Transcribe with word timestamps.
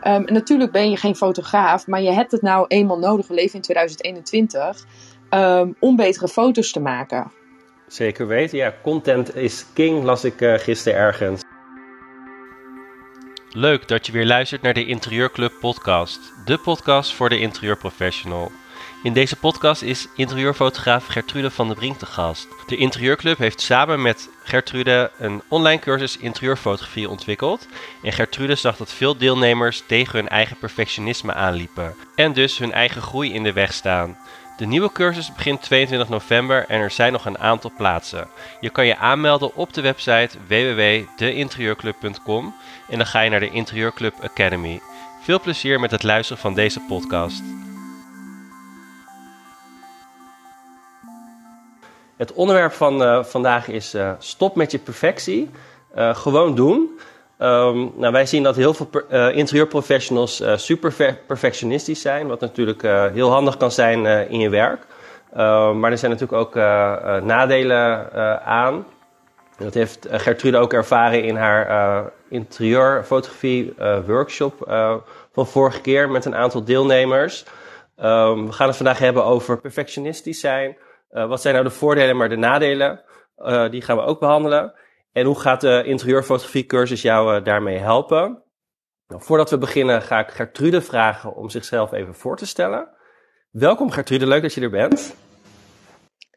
Ehm, 0.00 0.24
en 0.24 0.32
natuurlijk 0.32 0.72
ben 0.72 0.90
je 0.90 0.96
geen 0.96 1.16
fotograaf, 1.16 1.86
maar 1.86 2.02
je 2.02 2.12
hebt 2.12 2.32
het 2.32 2.42
nou 2.42 2.64
eenmaal 2.68 2.98
nodig, 2.98 3.26
we 3.26 3.34
leven 3.34 3.54
in 3.54 3.60
2021, 3.60 4.84
um, 5.30 5.76
om 5.78 5.96
betere 5.96 6.28
foto's 6.28 6.72
te 6.72 6.80
maken. 6.80 7.32
Zeker 7.86 8.26
weten, 8.26 8.58
ja. 8.58 8.74
Content 8.82 9.36
is 9.36 9.66
king, 9.72 10.04
las 10.04 10.24
ik 10.24 10.40
uh, 10.40 10.54
gisteren 10.54 10.98
ergens. 10.98 11.42
Leuk 13.52 13.88
dat 13.88 14.06
je 14.06 14.12
weer 14.12 14.26
luistert 14.26 14.62
naar 14.62 14.74
de 14.74 14.86
Interieurclub 14.86 15.52
podcast, 15.60 16.20
de 16.44 16.58
podcast 16.58 17.14
voor 17.14 17.28
de 17.28 17.38
interieurprofessional. 17.38 18.50
In 19.02 19.12
deze 19.12 19.36
podcast 19.36 19.82
is 19.82 20.08
interieurfotograaf 20.16 21.06
Gertrude 21.06 21.50
van 21.50 21.66
der 21.66 21.76
Brink 21.76 21.98
te 21.98 22.06
gast. 22.06 22.48
De 22.66 22.76
Interieurclub 22.76 23.38
heeft 23.38 23.60
samen 23.60 24.02
met 24.02 24.28
Gertrude 24.44 25.10
een 25.18 25.42
online 25.48 25.80
cursus 25.80 26.16
interieurfotografie 26.16 27.08
ontwikkeld. 27.08 27.66
En 28.02 28.12
Gertrude 28.12 28.54
zag 28.54 28.76
dat 28.76 28.92
veel 28.92 29.16
deelnemers 29.16 29.82
tegen 29.86 30.18
hun 30.18 30.28
eigen 30.28 30.56
perfectionisme 30.56 31.34
aanliepen 31.34 31.94
en 32.14 32.32
dus 32.32 32.58
hun 32.58 32.72
eigen 32.72 33.02
groei 33.02 33.32
in 33.32 33.42
de 33.42 33.52
weg 33.52 33.72
staan. 33.72 34.18
De 34.56 34.66
nieuwe 34.66 34.92
cursus 34.92 35.32
begint 35.32 35.62
22 35.62 36.08
november 36.08 36.64
en 36.68 36.80
er 36.80 36.90
zijn 36.90 37.12
nog 37.12 37.24
een 37.24 37.38
aantal 37.38 37.72
plaatsen. 37.76 38.28
Je 38.60 38.70
kan 38.70 38.86
je 38.86 38.96
aanmelden 38.96 39.54
op 39.54 39.72
de 39.72 39.80
website 39.80 40.38
www.deinterieurclub.com 40.46 42.54
en 42.88 42.98
dan 42.98 43.06
ga 43.06 43.20
je 43.20 43.30
naar 43.30 43.40
de 43.40 43.50
Interieurclub 43.50 44.14
Academy. 44.22 44.80
Veel 45.22 45.40
plezier 45.40 45.80
met 45.80 45.90
het 45.90 46.02
luisteren 46.02 46.42
van 46.42 46.54
deze 46.54 46.80
podcast. 46.80 47.42
Het 52.20 52.32
onderwerp 52.32 52.72
van 52.72 53.02
uh, 53.02 53.24
vandaag 53.24 53.68
is 53.68 53.94
uh, 53.94 54.12
stop 54.18 54.56
met 54.56 54.70
je 54.70 54.78
perfectie. 54.78 55.50
Uh, 55.96 56.14
gewoon 56.14 56.54
doen. 56.54 56.98
Um, 57.38 57.92
nou, 57.96 58.12
wij 58.12 58.26
zien 58.26 58.42
dat 58.42 58.56
heel 58.56 58.74
veel 58.74 58.88
interieurprofessionals 59.30 60.42
super 60.54 61.18
perfectionistisch 61.26 62.00
zijn, 62.00 62.26
wat 62.26 62.40
natuurlijk 62.40 62.82
heel 63.12 63.30
handig 63.30 63.56
kan 63.56 63.72
zijn 63.72 64.06
in 64.06 64.40
je 64.40 64.48
werk. 64.48 64.86
Ehm, 65.34 65.80
maar 65.80 65.90
er 65.90 65.98
zijn 65.98 66.10
natuurlijk 66.10 66.40
ook 66.40 66.54
nadelen 67.24 68.12
aan. 68.44 68.86
Dat 69.58 69.74
heeft 69.74 70.06
Gertrude 70.10 70.58
ook 70.58 70.72
ervaren 70.72 71.24
in 71.24 71.36
haar 71.36 72.12
interieurfotografie 72.28 73.74
workshop 74.06 74.54
van 75.32 75.46
vorige 75.46 75.80
keer 75.80 76.10
met 76.10 76.24
een 76.24 76.34
aantal 76.34 76.64
deelnemers. 76.64 77.44
Um, 78.02 78.46
we 78.46 78.52
gaan 78.52 78.66
het 78.66 78.76
vandaag 78.76 78.98
hebben 78.98 79.24
over 79.24 79.60
perfectionistisch 79.60 80.40
zijn. 80.40 80.76
Uh, 81.10 81.28
wat 81.28 81.40
zijn 81.40 81.54
nou 81.54 81.66
de 81.66 81.74
voordelen, 81.74 82.16
maar 82.16 82.28
de 82.28 82.36
nadelen? 82.36 83.02
Uh, 83.36 83.70
die 83.70 83.82
gaan 83.82 83.96
we 83.96 84.02
ook 84.02 84.20
behandelen. 84.20 84.74
En 85.12 85.26
hoe 85.26 85.40
gaat 85.40 85.60
de 85.60 85.82
interieurfotografie 85.86 86.66
cursus 86.66 87.02
jou 87.02 87.36
uh, 87.36 87.44
daarmee 87.44 87.78
helpen? 87.78 88.42
Nou, 89.06 89.22
voordat 89.22 89.50
we 89.50 89.58
beginnen 89.58 90.02
ga 90.02 90.18
ik 90.18 90.30
Gertrude 90.30 90.80
vragen 90.80 91.34
om 91.34 91.50
zichzelf 91.50 91.92
even 91.92 92.14
voor 92.14 92.36
te 92.36 92.46
stellen. 92.46 92.88
Welkom 93.50 93.90
Gertrude, 93.90 94.26
leuk 94.26 94.42
dat 94.42 94.54
je 94.54 94.60
er 94.60 94.70
bent. 94.70 95.14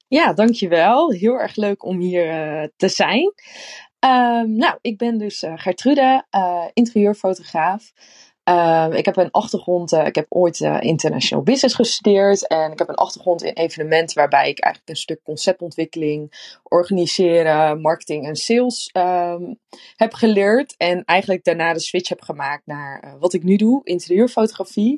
Ja, 0.07 0.33
dankjewel. 0.33 1.11
Heel 1.11 1.39
erg 1.39 1.55
leuk 1.55 1.83
om 1.83 1.99
hier 1.99 2.71
te 2.75 2.88
zijn. 2.88 3.33
Ehm, 3.99 4.55
nou, 4.55 4.77
ik 4.81 4.97
ben 4.97 5.17
dus 5.17 5.44
Gertrude, 5.55 6.25
interieurfotograaf. 6.73 7.91
Uh, 8.49 8.88
ik 8.91 9.05
heb 9.05 9.17
een 9.17 9.31
achtergrond, 9.31 9.91
uh, 9.91 10.05
ik 10.05 10.16
heb 10.16 10.25
ooit 10.30 10.59
uh, 10.59 10.77
international 10.81 11.44
business 11.44 11.75
gestudeerd 11.75 12.47
en 12.47 12.72
ik 12.72 12.80
heb 12.80 12.89
een 12.89 12.95
achtergrond 12.95 13.44
in 13.44 13.53
evenementen 13.53 14.17
waarbij 14.17 14.50
ik 14.50 14.59
eigenlijk 14.59 14.89
een 14.89 15.02
stuk 15.02 15.19
conceptontwikkeling, 15.23 16.58
organiseren, 16.63 17.81
marketing 17.81 18.27
en 18.27 18.35
sales 18.35 18.89
um, 18.94 19.59
heb 19.95 20.13
geleerd. 20.13 20.75
En 20.77 21.03
eigenlijk 21.05 21.44
daarna 21.44 21.73
de 21.73 21.80
switch 21.80 22.09
heb 22.09 22.22
gemaakt 22.22 22.66
naar 22.66 23.00
eh, 23.00 23.13
wat 23.19 23.33
ik 23.33 23.44
nu 23.44 23.55
doe, 23.55 23.81
interieurfotografie. 23.83 24.94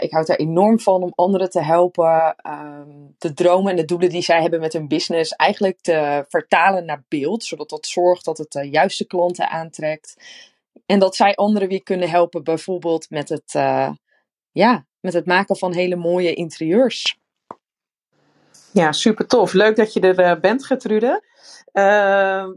ik 0.00 0.10
houd 0.10 0.28
er 0.28 0.38
enorm 0.38 0.80
van 0.80 1.02
om 1.02 1.12
anderen 1.14 1.50
te 1.50 1.62
helpen, 1.62 2.36
um, 2.48 3.14
de 3.18 3.34
dromen 3.34 3.70
en 3.70 3.76
de 3.76 3.84
doelen 3.84 4.10
die 4.10 4.22
zij 4.22 4.40
hebben 4.40 4.60
met 4.60 4.72
hun 4.72 4.88
business 4.88 5.32
eigenlijk 5.32 5.78
te 5.80 6.24
vertalen 6.28 6.84
naar 6.84 7.04
beeld, 7.08 7.44
zodat 7.44 7.68
dat 7.68 7.86
zorgt 7.86 8.24
dat 8.24 8.38
het 8.38 8.52
de 8.52 8.68
juiste 8.68 9.06
klanten 9.06 9.48
aantrekt. 9.48 10.16
En 10.86 10.98
dat 10.98 11.16
zij 11.16 11.34
anderen 11.34 11.68
weer 11.68 11.82
kunnen 11.82 12.10
helpen, 12.10 12.44
bijvoorbeeld 12.44 13.10
met 13.10 13.28
het, 13.28 13.54
uh, 13.56 13.90
ja, 14.52 14.86
met 15.00 15.12
het 15.12 15.26
maken 15.26 15.56
van 15.56 15.72
hele 15.72 15.96
mooie 15.96 16.34
interieurs. 16.34 17.18
Ja, 18.72 18.92
super 18.92 19.26
tof. 19.26 19.52
Leuk 19.52 19.76
dat 19.76 19.92
je 19.92 20.00
er 20.00 20.20
uh, 20.20 20.40
bent, 20.40 20.66
Gertrude. 20.66 21.22
Uh, 21.72 21.82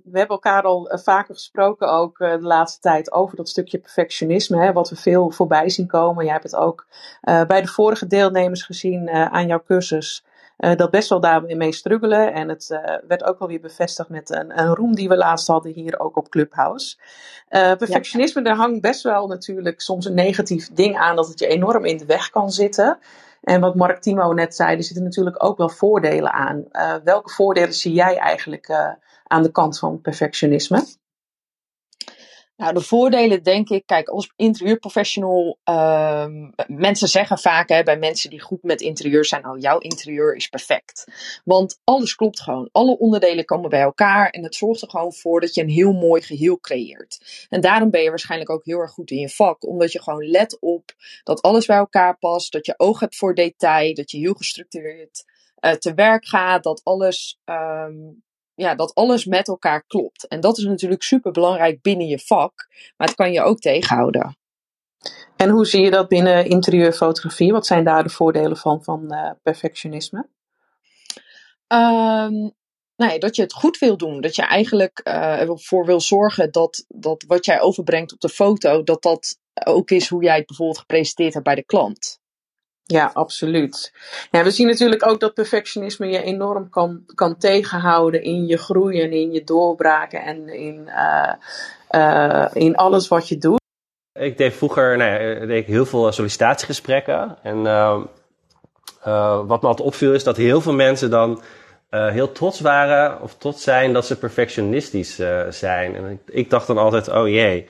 we 0.03 0.17
hebben 0.17 0.27
elkaar 0.27 0.63
al 0.63 0.91
vaker 1.03 1.33
gesproken, 1.33 1.91
ook 1.91 2.17
de 2.17 2.41
laatste 2.41 2.79
tijd, 2.79 3.11
over 3.11 3.35
dat 3.35 3.49
stukje 3.49 3.79
perfectionisme, 3.79 4.57
hè, 4.57 4.73
wat 4.73 4.89
we 4.89 4.95
veel 4.95 5.31
voorbij 5.31 5.69
zien 5.69 5.87
komen. 5.87 6.23
Jij 6.23 6.33
hebt 6.33 6.51
het 6.51 6.55
ook 6.55 6.87
bij 7.21 7.61
de 7.61 7.67
vorige 7.67 8.07
deelnemers 8.07 8.63
gezien 8.63 9.09
aan 9.09 9.47
jouw 9.47 9.63
cursus. 9.63 10.23
Uh, 10.59 10.75
dat 10.75 10.91
best 10.91 11.09
wel 11.09 11.19
daarmee 11.19 11.71
struggelen. 11.71 12.33
En 12.33 12.49
het 12.49 12.69
uh, 12.71 12.79
werd 13.07 13.23
ook 13.23 13.39
wel 13.39 13.47
weer 13.47 13.59
bevestigd 13.59 14.09
met 14.09 14.29
een, 14.29 14.59
een 14.59 14.75
roem 14.75 14.95
die 14.95 15.07
we 15.07 15.17
laatst 15.17 15.47
hadden 15.47 15.71
hier 15.71 15.99
ook 15.99 16.17
op 16.17 16.29
Clubhouse. 16.29 16.97
Uh, 17.49 17.73
perfectionisme, 17.75 18.41
daar 18.41 18.55
hangt 18.55 18.81
best 18.81 19.03
wel 19.03 19.27
natuurlijk 19.27 19.81
soms 19.81 20.05
een 20.05 20.13
negatief 20.13 20.69
ding 20.73 20.97
aan 20.97 21.15
dat 21.15 21.27
het 21.27 21.39
je 21.39 21.47
enorm 21.47 21.85
in 21.85 21.97
de 21.97 22.05
weg 22.05 22.29
kan 22.29 22.51
zitten. 22.51 22.99
En 23.41 23.61
wat 23.61 23.75
Mark 23.75 24.01
Timo 24.01 24.33
net 24.33 24.55
zei, 24.55 24.77
er 24.77 24.83
zitten 24.83 25.03
natuurlijk 25.03 25.43
ook 25.43 25.57
wel 25.57 25.69
voordelen 25.69 26.33
aan. 26.33 26.65
welke 27.03 27.29
voordelen 27.29 27.73
zie 27.73 27.93
jij 27.93 28.17
eigenlijk 28.17 28.95
aan 29.23 29.43
de 29.43 29.51
kant 29.51 29.79
van 29.79 30.01
perfectionisme? 30.01 30.83
Nou, 32.59 32.73
de 32.73 32.81
voordelen 32.81 33.43
denk 33.43 33.69
ik, 33.69 33.85
kijk, 33.85 34.09
als 34.09 34.31
interieurprofessional, 34.35 35.59
um, 35.63 36.53
mensen 36.67 37.07
zeggen 37.07 37.37
vaak 37.37 37.69
hè, 37.69 37.83
bij 37.83 37.97
mensen 37.97 38.29
die 38.29 38.41
goed 38.41 38.63
met 38.63 38.81
interieur 38.81 39.25
zijn, 39.25 39.47
oh, 39.47 39.59
jouw 39.59 39.77
interieur 39.77 40.35
is 40.35 40.47
perfect. 40.47 41.05
Want 41.43 41.79
alles 41.83 42.15
klopt 42.15 42.39
gewoon. 42.39 42.69
Alle 42.71 42.97
onderdelen 42.97 43.45
komen 43.45 43.69
bij 43.69 43.81
elkaar 43.81 44.29
en 44.29 44.43
het 44.43 44.55
zorgt 44.55 44.81
er 44.81 44.89
gewoon 44.89 45.13
voor 45.13 45.41
dat 45.41 45.53
je 45.53 45.61
een 45.61 45.69
heel 45.69 45.91
mooi 45.91 46.21
geheel 46.21 46.59
creëert. 46.59 47.45
En 47.49 47.61
daarom 47.61 47.89
ben 47.89 48.01
je 48.01 48.09
waarschijnlijk 48.09 48.49
ook 48.49 48.65
heel 48.65 48.79
erg 48.79 48.91
goed 48.91 49.11
in 49.11 49.19
je 49.19 49.29
vak, 49.29 49.67
omdat 49.67 49.91
je 49.91 50.01
gewoon 50.01 50.29
let 50.29 50.57
op 50.59 50.91
dat 51.23 51.41
alles 51.41 51.65
bij 51.65 51.77
elkaar 51.77 52.17
past, 52.17 52.51
dat 52.51 52.65
je 52.65 52.73
oog 52.77 52.99
hebt 52.99 53.15
voor 53.15 53.35
detail, 53.35 53.93
dat 53.93 54.11
je 54.11 54.17
heel 54.17 54.33
gestructureerd 54.33 55.23
uh, 55.59 55.71
te 55.71 55.93
werk 55.93 56.25
gaat, 56.25 56.63
dat 56.63 56.81
alles 56.83 57.39
um, 57.45 58.23
ja, 58.59 58.75
dat 58.75 58.95
alles 58.95 59.25
met 59.25 59.47
elkaar 59.47 59.83
klopt. 59.87 60.27
En 60.27 60.39
dat 60.39 60.57
is 60.57 60.63
natuurlijk 60.63 61.03
super 61.03 61.31
belangrijk 61.31 61.81
binnen 61.81 62.07
je 62.07 62.19
vak, 62.19 62.67
maar 62.97 63.07
het 63.07 63.15
kan 63.15 63.31
je 63.31 63.41
ook 63.41 63.59
tegenhouden. 63.59 64.37
En 65.35 65.49
hoe 65.49 65.65
zie 65.65 65.83
je 65.83 65.91
dat 65.91 66.07
binnen 66.07 66.45
interieurfotografie? 66.45 67.51
Wat 67.51 67.65
zijn 67.65 67.83
daar 67.83 68.03
de 68.03 68.09
voordelen 68.09 68.57
van, 68.57 68.83
van 68.83 69.13
uh, 69.13 69.31
perfectionisme? 69.43 70.27
Um, 71.67 72.53
nou 72.95 73.11
ja, 73.11 73.17
dat 73.17 73.35
je 73.35 73.41
het 73.41 73.53
goed 73.53 73.77
wil 73.77 73.97
doen. 73.97 74.21
Dat 74.21 74.35
je 74.35 74.41
eigenlijk 74.41 75.01
uh, 75.03 75.39
ervoor 75.39 75.85
wil 75.85 76.01
zorgen 76.01 76.51
dat, 76.51 76.85
dat 76.87 77.23
wat 77.27 77.45
jij 77.45 77.61
overbrengt 77.61 78.13
op 78.13 78.19
de 78.19 78.29
foto, 78.29 78.83
dat 78.83 79.01
dat 79.01 79.37
ook 79.65 79.91
is 79.91 80.07
hoe 80.07 80.23
jij 80.23 80.35
het 80.35 80.45
bijvoorbeeld 80.45 80.79
gepresenteerd 80.79 81.33
hebt 81.33 81.45
bij 81.45 81.55
de 81.55 81.65
klant. 81.65 82.19
Ja, 82.91 83.11
absoluut. 83.13 83.93
We 84.31 84.51
zien 84.51 84.67
natuurlijk 84.67 85.07
ook 85.07 85.19
dat 85.19 85.33
perfectionisme 85.33 86.07
je 86.07 86.23
enorm 86.23 86.69
kan, 86.69 87.03
kan 87.15 87.37
tegenhouden 87.37 88.23
in 88.23 88.45
je 88.45 88.57
groei 88.57 89.01
en 89.01 89.11
in 89.11 89.31
je 89.31 89.43
doorbraken 89.43 90.21
en 90.21 90.47
in, 90.47 90.87
uh, 90.87 91.33
uh, 91.91 92.45
in 92.53 92.75
alles 92.75 93.07
wat 93.07 93.27
je 93.27 93.37
doet. 93.37 93.61
Ik 94.19 94.37
deed 94.37 94.53
vroeger 94.53 94.97
nou 94.97 95.23
ja, 95.23 95.45
deed 95.45 95.61
ik 95.61 95.67
heel 95.67 95.85
veel 95.85 96.11
sollicitatiegesprekken. 96.11 97.37
En 97.43 97.57
uh, 97.57 98.01
wat 99.47 99.61
me 99.61 99.67
altijd 99.67 99.87
opviel 99.87 100.13
is 100.13 100.23
dat 100.23 100.37
heel 100.37 100.61
veel 100.61 100.73
mensen 100.73 101.09
dan 101.09 101.41
heel 101.89 102.31
trots 102.31 102.59
waren 102.59 103.21
of 103.21 103.35
trots 103.35 103.63
zijn 103.63 103.93
dat 103.93 104.05
ze 104.05 104.17
perfectionistisch 104.17 105.21
zijn. 105.49 105.95
En 105.95 106.09
ik, 106.09 106.19
ik, 106.35 106.49
dacht 106.49 106.67
dan 106.67 106.77
altijd, 106.77 107.07
oh 107.07 107.27
jee 107.27 107.69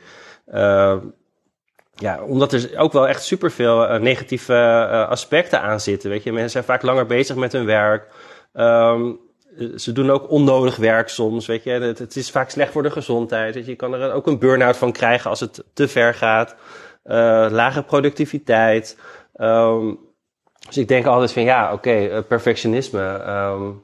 ja, 2.00 2.24
omdat 2.24 2.54
er 2.54 2.78
ook 2.78 2.92
wel 2.92 3.08
echt 3.08 3.24
superveel 3.24 3.84
uh, 3.84 4.00
negatieve 4.00 4.54
uh, 4.54 5.10
aspecten 5.10 5.62
aan 5.62 5.80
zitten. 5.80 6.10
Weet 6.10 6.24
je, 6.24 6.32
mensen 6.32 6.52
zijn 6.52 6.64
vaak 6.64 6.82
langer 6.82 7.06
bezig 7.06 7.36
met 7.36 7.52
hun 7.52 7.66
werk. 7.66 8.08
Um, 8.54 9.20
ze 9.76 9.92
doen 9.92 10.10
ook 10.10 10.30
onnodig 10.30 10.76
werk 10.76 11.10
soms. 11.10 11.46
Weet 11.46 11.64
je, 11.64 11.70
het, 11.70 12.00
het, 12.00 12.16
is 12.16 12.32
vaak 12.32 12.50
slecht 12.50 12.72
voor 12.72 12.84
de 12.84 12.92
gezondheid. 12.92 13.56
Weet 13.56 13.66
je, 13.66 13.76
kan 13.76 13.94
er 13.94 14.14
ook 14.14 14.28
een 14.28 14.40
burn-out 14.40 14.78
van 14.78 14.92
krijgen 14.92 15.30
als 15.30 15.40
het 15.40 15.64
te 15.74 15.88
ver 15.88 16.14
gaat. 16.14 16.56
Lage 17.52 17.84
productiviteit. 17.84 18.98
Um, 19.36 20.00
dus 20.68 20.78
ik 20.78 20.88
denk 20.88 21.06
altijd 21.06 21.32
van 21.32 21.44
ja, 21.44 21.74
oké, 21.74 22.24
perfectionisme. 22.28 23.24
Um, 23.28 23.84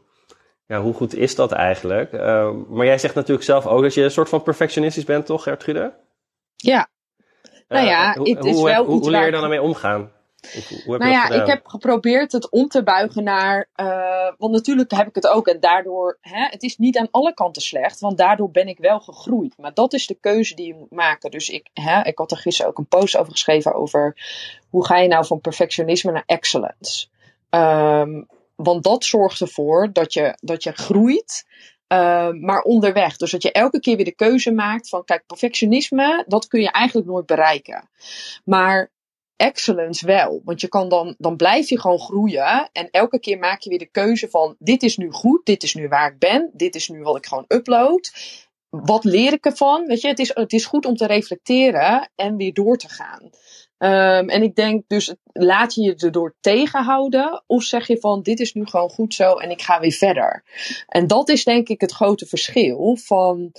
ja, 0.65 0.81
hoe 0.81 0.93
goed 0.93 1.15
is 1.15 1.35
dat 1.35 1.51
eigenlijk? 1.51 2.11
maar 2.69 2.85
jij 2.85 2.97
zegt 2.97 3.15
natuurlijk 3.15 3.45
zelf 3.45 3.65
ook 3.65 3.81
dat 3.81 3.93
je 3.93 4.03
een 4.03 4.11
soort 4.11 4.29
van 4.29 4.43
perfectionistisch 4.43 5.03
bent, 5.03 5.25
toch, 5.25 5.43
Gertrude? 5.43 5.93
Ja, 6.55 6.87
nou 7.67 7.85
ja, 7.85 8.09
uh, 8.09 8.15
hoe, 8.15 8.29
het 8.29 8.45
is 8.45 8.55
hoe, 8.55 8.63
wel 8.63 8.85
hoe, 8.85 8.95
iets 8.95 9.03
hoe 9.03 9.11
leer 9.11 9.25
je 9.25 9.31
dan 9.31 9.43
ermee 9.43 9.61
omgaan? 9.61 10.11
Hoe 10.83 10.93
heb 10.93 11.01
nou 11.01 11.11
ja, 11.11 11.29
ik 11.29 11.47
heb 11.47 11.67
geprobeerd 11.67 12.31
het 12.31 12.49
om 12.49 12.67
te 12.67 12.83
buigen 12.83 13.23
naar. 13.23 13.69
Uh, 13.75 14.31
want 14.37 14.53
natuurlijk 14.53 14.91
heb 14.91 15.07
ik 15.07 15.15
het 15.15 15.27
ook. 15.27 15.47
En 15.47 15.59
daardoor. 15.59 16.17
Hè, 16.21 16.45
het 16.49 16.63
is 16.63 16.77
niet 16.77 16.97
aan 16.97 17.07
alle 17.11 17.33
kanten 17.33 17.61
slecht. 17.61 17.99
Want 17.99 18.17
daardoor 18.17 18.51
ben 18.51 18.67
ik 18.67 18.77
wel 18.77 18.99
gegroeid. 18.99 19.57
Maar 19.57 19.73
dat 19.73 19.93
is 19.93 20.07
de 20.07 20.17
keuze 20.19 20.55
die 20.55 20.67
je 20.67 20.73
moet 20.73 20.91
maken. 20.91 21.31
Dus 21.31 21.49
ik, 21.49 21.69
hè, 21.73 22.01
ik 22.03 22.17
had 22.17 22.31
er 22.31 22.37
gisteren 22.37 22.71
ook 22.71 22.77
een 22.77 22.87
post 22.87 23.17
over 23.17 23.31
geschreven. 23.31 23.73
Over 23.73 24.15
hoe 24.69 24.85
ga 24.85 24.97
je 24.97 25.07
nou 25.07 25.25
van 25.25 25.41
perfectionisme 25.41 26.11
naar 26.11 26.23
excellence. 26.25 27.07
Um, 27.49 28.27
want 28.55 28.83
dat 28.83 29.03
zorgt 29.03 29.41
ervoor 29.41 29.89
dat 29.93 30.13
je, 30.13 30.37
dat 30.41 30.63
je 30.63 30.71
groeit. 30.71 31.45
Uh, 31.93 32.29
maar 32.31 32.61
onderweg. 32.61 33.17
Dus 33.17 33.31
dat 33.31 33.43
je 33.43 33.51
elke 33.51 33.79
keer 33.79 33.95
weer 33.95 34.05
de 34.05 34.15
keuze 34.15 34.51
maakt 34.51 34.89
van, 34.89 35.03
kijk, 35.03 35.25
perfectionisme, 35.25 36.23
dat 36.27 36.47
kun 36.47 36.61
je 36.61 36.71
eigenlijk 36.71 37.07
nooit 37.07 37.25
bereiken. 37.25 37.89
Maar 38.43 38.91
excellence 39.35 40.05
wel. 40.05 40.41
Want 40.43 40.61
je 40.61 40.67
kan 40.67 40.89
dan, 40.89 41.15
dan 41.17 41.35
blijf 41.35 41.69
je 41.69 41.79
gewoon 41.79 41.99
groeien. 41.99 42.69
En 42.71 42.89
elke 42.91 43.19
keer 43.19 43.39
maak 43.39 43.61
je 43.61 43.69
weer 43.69 43.79
de 43.79 43.91
keuze 43.91 44.29
van, 44.29 44.55
dit 44.59 44.83
is 44.83 44.97
nu 44.97 45.11
goed, 45.11 45.45
dit 45.45 45.63
is 45.63 45.73
nu 45.73 45.87
waar 45.87 46.11
ik 46.11 46.19
ben, 46.19 46.49
dit 46.53 46.75
is 46.75 46.89
nu 46.89 47.01
wat 47.01 47.17
ik 47.17 47.25
gewoon 47.25 47.45
upload. 47.47 48.13
Wat 48.69 49.03
leer 49.03 49.33
ik 49.33 49.45
ervan? 49.45 49.85
Weet 49.85 50.01
je, 50.01 50.07
het 50.07 50.19
is, 50.19 50.35
het 50.35 50.53
is 50.53 50.65
goed 50.65 50.85
om 50.85 50.95
te 50.95 51.05
reflecteren 51.05 52.09
en 52.15 52.35
weer 52.35 52.53
door 52.53 52.77
te 52.77 52.89
gaan. 52.89 53.29
Um, 53.77 54.29
en 54.29 54.43
ik 54.43 54.55
denk 54.55 54.83
dus, 54.87 55.15
laat 55.33 55.73
je 55.73 55.81
je 55.81 55.95
erdoor 55.95 56.35
tegenhouden? 56.39 57.43
Of 57.47 57.63
zeg 57.63 57.87
je 57.87 57.99
van, 57.99 58.21
dit 58.21 58.39
is 58.39 58.53
nu 58.53 58.65
gewoon 58.65 58.89
goed 58.89 59.13
zo 59.13 59.33
en 59.33 59.49
ik 59.49 59.61
ga 59.61 59.79
weer 59.79 59.91
verder? 59.91 60.43
En 60.87 61.07
dat 61.07 61.29
is 61.29 61.43
denk 61.43 61.67
ik 61.67 61.81
het 61.81 61.91
grote 61.91 62.25
verschil 62.25 62.97
van... 63.01 63.51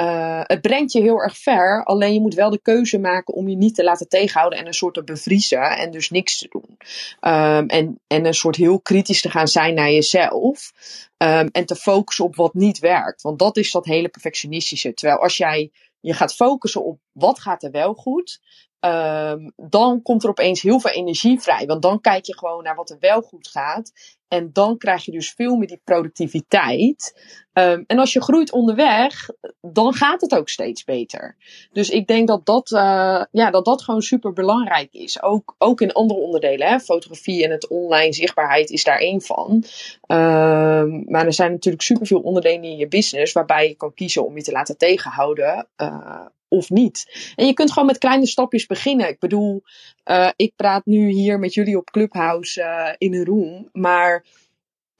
Uh, 0.00 0.40
het 0.42 0.60
brengt 0.60 0.92
je 0.92 1.00
heel 1.00 1.18
erg 1.18 1.38
ver, 1.38 1.84
alleen 1.84 2.12
je 2.12 2.20
moet 2.20 2.34
wel 2.34 2.50
de 2.50 2.60
keuze 2.62 2.98
maken 2.98 3.34
om 3.34 3.48
je 3.48 3.56
niet 3.56 3.74
te 3.74 3.84
laten 3.84 4.08
tegenhouden 4.08 4.58
en 4.58 4.66
een 4.66 4.74
soort 4.74 4.94
te 4.94 5.04
bevriezen 5.04 5.78
en 5.78 5.90
dus 5.90 6.10
niks 6.10 6.38
te 6.38 6.48
doen. 6.50 6.76
Um, 7.20 7.66
en, 7.68 8.00
en 8.06 8.26
een 8.26 8.34
soort 8.34 8.56
heel 8.56 8.80
kritisch 8.80 9.20
te 9.20 9.30
gaan 9.30 9.48
zijn 9.48 9.74
naar 9.74 9.90
jezelf 9.90 10.72
um, 11.16 11.48
en 11.52 11.66
te 11.66 11.76
focussen 11.76 12.24
op 12.24 12.36
wat 12.36 12.54
niet 12.54 12.78
werkt. 12.78 13.22
Want 13.22 13.38
dat 13.38 13.56
is 13.56 13.70
dat 13.70 13.84
hele 13.84 14.08
perfectionistische. 14.08 14.94
Terwijl 14.94 15.20
als 15.20 15.36
jij 15.36 15.70
je 16.04 16.14
gaat 16.14 16.34
focussen 16.34 16.84
op 16.84 17.00
wat 17.12 17.38
gaat 17.38 17.62
er 17.62 17.70
wel 17.70 17.94
goed, 17.94 18.40
um, 18.80 19.52
dan 19.56 20.02
komt 20.02 20.22
er 20.22 20.28
opeens 20.28 20.62
heel 20.62 20.80
veel 20.80 20.90
energie 20.90 21.40
vrij. 21.40 21.66
Want 21.66 21.82
dan 21.82 22.00
kijk 22.00 22.24
je 22.24 22.38
gewoon 22.38 22.62
naar 22.62 22.74
wat 22.74 22.90
er 22.90 22.98
wel 23.00 23.22
goed 23.22 23.48
gaat. 23.48 23.92
En 24.34 24.50
dan 24.52 24.78
krijg 24.78 25.04
je 25.04 25.12
dus 25.12 25.32
veel 25.32 25.56
meer 25.56 25.68
die 25.68 25.80
productiviteit. 25.84 27.22
Um, 27.52 27.84
en 27.86 27.98
als 27.98 28.12
je 28.12 28.22
groeit 28.22 28.52
onderweg, 28.52 29.28
dan 29.60 29.94
gaat 29.94 30.20
het 30.20 30.34
ook 30.34 30.48
steeds 30.48 30.84
beter. 30.84 31.36
Dus 31.72 31.90
ik 31.90 32.06
denk 32.06 32.28
dat 32.28 32.46
dat, 32.46 32.70
uh, 32.70 33.24
ja, 33.30 33.50
dat, 33.50 33.64
dat 33.64 33.82
gewoon 33.82 34.02
super 34.02 34.32
belangrijk 34.32 34.92
is. 34.92 35.22
Ook, 35.22 35.54
ook 35.58 35.80
in 35.80 35.92
andere 35.92 36.20
onderdelen. 36.20 36.68
Hè? 36.68 36.78
Fotografie 36.78 37.44
en 37.44 37.50
het 37.50 37.68
online 37.68 38.12
zichtbaarheid 38.12 38.70
is 38.70 38.84
daar 38.84 38.98
één 38.98 39.22
van. 39.22 39.64
Um, 40.06 41.04
maar 41.06 41.26
er 41.26 41.32
zijn 41.32 41.52
natuurlijk 41.52 41.84
superveel 41.84 42.20
onderdelen 42.20 42.64
in 42.64 42.76
je 42.76 42.88
business 42.88 43.32
waarbij 43.32 43.68
je 43.68 43.74
kan 43.74 43.94
kiezen 43.94 44.26
om 44.26 44.36
je 44.36 44.42
te 44.42 44.52
laten 44.52 44.76
tegenhouden. 44.76 45.66
Uh, 45.76 46.26
of 46.54 46.70
niet. 46.70 47.32
En 47.36 47.46
je 47.46 47.52
kunt 47.52 47.72
gewoon 47.72 47.88
met 47.88 47.98
kleine 47.98 48.26
stapjes 48.26 48.66
beginnen. 48.66 49.08
Ik 49.08 49.18
bedoel, 49.18 49.62
uh, 50.04 50.30
ik 50.36 50.52
praat 50.56 50.86
nu 50.86 51.10
hier 51.10 51.38
met 51.38 51.54
jullie 51.54 51.76
op 51.76 51.90
Clubhouse 51.90 52.60
uh, 52.60 52.92
in 52.98 53.14
een 53.14 53.24
room, 53.24 53.68
maar 53.72 54.24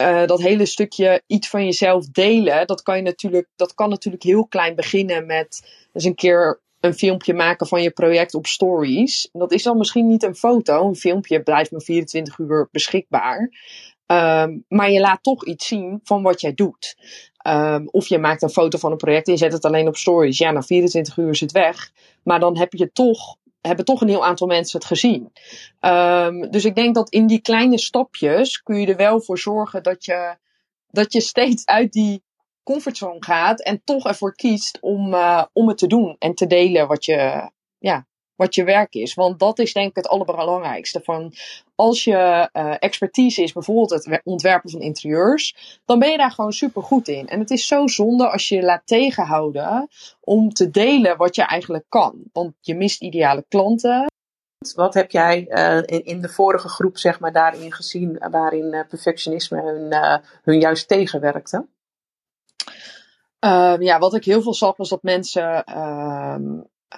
uh, 0.02 0.26
dat 0.26 0.40
hele 0.40 0.66
stukje 0.66 1.22
iets 1.26 1.48
van 1.48 1.64
jezelf 1.64 2.06
delen, 2.06 2.66
dat 2.66 2.82
kan 2.82 2.96
je 2.96 3.02
natuurlijk, 3.02 3.48
dat 3.56 3.74
kan 3.74 3.88
natuurlijk 3.88 4.22
heel 4.22 4.46
klein 4.46 4.74
beginnen 4.74 5.26
met 5.26 5.70
eens 5.92 6.04
een 6.04 6.14
keer 6.14 6.62
een 6.80 6.94
filmpje 6.94 7.34
maken 7.34 7.66
van 7.66 7.82
je 7.82 7.90
project 7.90 8.34
op 8.34 8.46
stories. 8.46 9.28
Dat 9.32 9.52
is 9.52 9.62
dan 9.62 9.78
misschien 9.78 10.06
niet 10.06 10.22
een 10.22 10.34
foto, 10.34 10.88
een 10.88 10.96
filmpje 10.96 11.42
blijft 11.42 11.70
maar 11.70 11.80
24 11.80 12.38
uur 12.38 12.68
beschikbaar. 12.72 13.50
Um, 14.06 14.64
maar 14.68 14.90
je 14.90 15.00
laat 15.00 15.22
toch 15.22 15.44
iets 15.44 15.66
zien 15.66 16.00
van 16.02 16.22
wat 16.22 16.40
jij 16.40 16.54
doet. 16.54 16.96
Um, 17.48 17.88
of 17.90 18.06
je 18.06 18.18
maakt 18.18 18.42
een 18.42 18.50
foto 18.50 18.78
van 18.78 18.90
een 18.90 18.96
project 18.96 19.26
en 19.26 19.32
je 19.32 19.38
zet 19.38 19.52
het 19.52 19.64
alleen 19.64 19.88
op 19.88 19.96
stories. 19.96 20.38
Ja, 20.38 20.50
na 20.50 20.62
24 20.62 21.16
uur 21.16 21.30
is 21.30 21.40
het 21.40 21.52
weg. 21.52 21.92
Maar 22.22 22.40
dan 22.40 22.58
heb 22.58 22.72
je 22.72 22.92
toch, 22.92 23.36
hebben 23.60 23.84
toch 23.84 24.00
een 24.00 24.08
heel 24.08 24.24
aantal 24.24 24.46
mensen 24.46 24.78
het 24.78 24.88
gezien. 24.88 25.32
Um, 25.80 26.50
dus 26.50 26.64
ik 26.64 26.74
denk 26.74 26.94
dat 26.94 27.10
in 27.10 27.26
die 27.26 27.40
kleine 27.40 27.78
stapjes 27.78 28.62
kun 28.62 28.80
je 28.80 28.86
er 28.86 28.96
wel 28.96 29.20
voor 29.20 29.38
zorgen 29.38 29.82
dat 29.82 30.04
je, 30.04 30.36
dat 30.90 31.12
je 31.12 31.20
steeds 31.20 31.64
uit 31.64 31.92
die 31.92 32.22
comfortzone 32.62 33.24
gaat 33.24 33.62
en 33.62 33.82
toch 33.84 34.06
ervoor 34.06 34.34
kiest 34.34 34.78
om, 34.80 35.14
uh, 35.14 35.44
om 35.52 35.68
het 35.68 35.78
te 35.78 35.86
doen 35.86 36.16
en 36.18 36.34
te 36.34 36.46
delen 36.46 36.88
wat 36.88 37.04
je, 37.04 37.50
ja, 37.78 38.06
wat 38.36 38.54
je 38.54 38.64
werk 38.64 38.94
is. 38.94 39.14
Want 39.14 39.38
dat 39.38 39.58
is 39.58 39.72
denk 39.72 39.88
ik 39.88 39.96
het 39.96 40.08
allerbelangrijkste. 40.08 41.00
Van 41.04 41.32
als 41.74 42.04
je 42.04 42.48
uh, 42.52 42.74
expertise 42.78 43.42
is, 43.42 43.52
bijvoorbeeld 43.52 43.90
het 43.90 44.20
ontwerpen 44.24 44.70
van 44.70 44.80
interieurs, 44.80 45.78
dan 45.84 45.98
ben 45.98 46.10
je 46.10 46.16
daar 46.16 46.30
gewoon 46.30 46.52
super 46.52 46.82
goed 46.82 47.08
in. 47.08 47.28
En 47.28 47.38
het 47.38 47.50
is 47.50 47.66
zo 47.66 47.86
zonde 47.86 48.30
als 48.30 48.48
je 48.48 48.54
je 48.54 48.62
laat 48.62 48.86
tegenhouden 48.86 49.88
om 50.20 50.52
te 50.52 50.70
delen 50.70 51.16
wat 51.16 51.34
je 51.34 51.42
eigenlijk 51.42 51.84
kan. 51.88 52.22
Want 52.32 52.54
je 52.60 52.74
mist 52.74 53.02
ideale 53.02 53.44
klanten. 53.48 54.06
Wat 54.74 54.94
heb 54.94 55.10
jij 55.10 55.46
uh, 55.48 55.76
in, 55.76 56.04
in, 56.04 56.20
de 56.20 56.28
vorige 56.28 56.68
groep, 56.68 56.98
zeg 56.98 57.20
maar, 57.20 57.32
daarin 57.32 57.72
gezien, 57.72 58.18
waarin 58.30 58.74
uh, 58.74 58.80
perfectionisme 58.88 59.62
hun, 59.62 60.20
hun 60.42 60.60
juist 60.60 60.88
tegenwerkte? 60.88 61.66
Uh, 63.44 63.74
ja, 63.78 63.98
wat 63.98 64.14
ik 64.14 64.24
heel 64.24 64.42
veel 64.42 64.54
zag 64.54 64.76
was 64.76 64.88
dat 64.88 65.02
mensen 65.02 65.64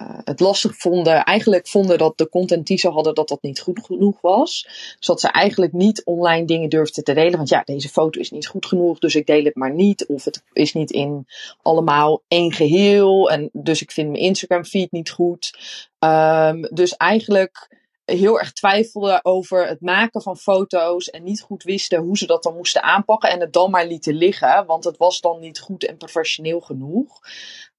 uh, 0.01 0.19
het 0.23 0.39
lastig 0.39 0.77
vonden, 0.77 1.23
eigenlijk 1.23 1.67
vonden 1.67 1.97
dat 1.97 2.17
de 2.17 2.29
content 2.29 2.67
die 2.67 2.77
ze 2.77 2.89
hadden, 2.89 3.15
dat 3.15 3.27
dat 3.27 3.41
niet 3.41 3.59
goed 3.59 3.85
genoeg 3.85 4.21
was. 4.21 4.63
Dus 4.97 5.07
dat 5.07 5.19
ze 5.19 5.27
eigenlijk 5.27 5.73
niet 5.73 6.05
online 6.05 6.45
dingen 6.45 6.69
durfden 6.69 7.03
te 7.03 7.13
delen. 7.13 7.37
Want 7.37 7.49
ja, 7.49 7.61
deze 7.65 7.89
foto 7.89 8.19
is 8.19 8.31
niet 8.31 8.47
goed 8.47 8.65
genoeg, 8.65 8.99
dus 8.99 9.15
ik 9.15 9.25
deel 9.25 9.43
het 9.43 9.55
maar 9.55 9.73
niet. 9.73 10.05
Of 10.05 10.25
het 10.25 10.43
is 10.53 10.73
niet 10.73 10.91
in 10.91 11.27
allemaal 11.61 12.21
één 12.27 12.53
geheel. 12.53 13.29
En 13.31 13.49
dus 13.53 13.81
ik 13.81 13.91
vind 13.91 14.09
mijn 14.11 14.23
Instagram 14.23 14.65
feed 14.65 14.91
niet 14.91 15.09
goed. 15.09 15.59
Um, 15.99 16.67
dus 16.71 16.95
eigenlijk 16.95 17.75
heel 18.05 18.39
erg 18.39 18.53
twijfelden 18.53 19.25
over 19.25 19.67
het 19.67 19.81
maken 19.81 20.21
van 20.21 20.37
foto's 20.37 21.09
en 21.09 21.23
niet 21.23 21.41
goed 21.41 21.63
wisten 21.63 21.99
hoe 21.99 22.17
ze 22.17 22.25
dat 22.25 22.43
dan 22.43 22.55
moesten 22.55 22.83
aanpakken 22.83 23.29
en 23.29 23.39
het 23.39 23.53
dan 23.53 23.71
maar 23.71 23.87
lieten 23.87 24.13
liggen, 24.13 24.65
want 24.65 24.83
het 24.83 24.97
was 24.97 25.21
dan 25.21 25.39
niet 25.39 25.59
goed 25.59 25.85
en 25.85 25.97
professioneel 25.97 26.59
genoeg. 26.59 27.19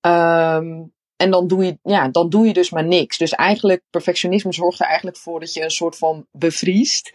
Um, 0.00 0.92
en 1.18 1.30
dan 1.30 1.46
doe, 1.46 1.64
je, 1.64 1.78
ja, 1.82 2.08
dan 2.08 2.28
doe 2.28 2.46
je 2.46 2.52
dus 2.52 2.70
maar 2.70 2.84
niks. 2.84 3.18
Dus 3.18 3.32
eigenlijk, 3.32 3.82
perfectionisme 3.90 4.52
zorgt 4.52 4.80
er 4.80 4.86
eigenlijk 4.86 5.16
voor 5.16 5.40
dat 5.40 5.52
je 5.52 5.62
een 5.62 5.70
soort 5.70 5.96
van 5.96 6.26
bevriest. 6.32 7.12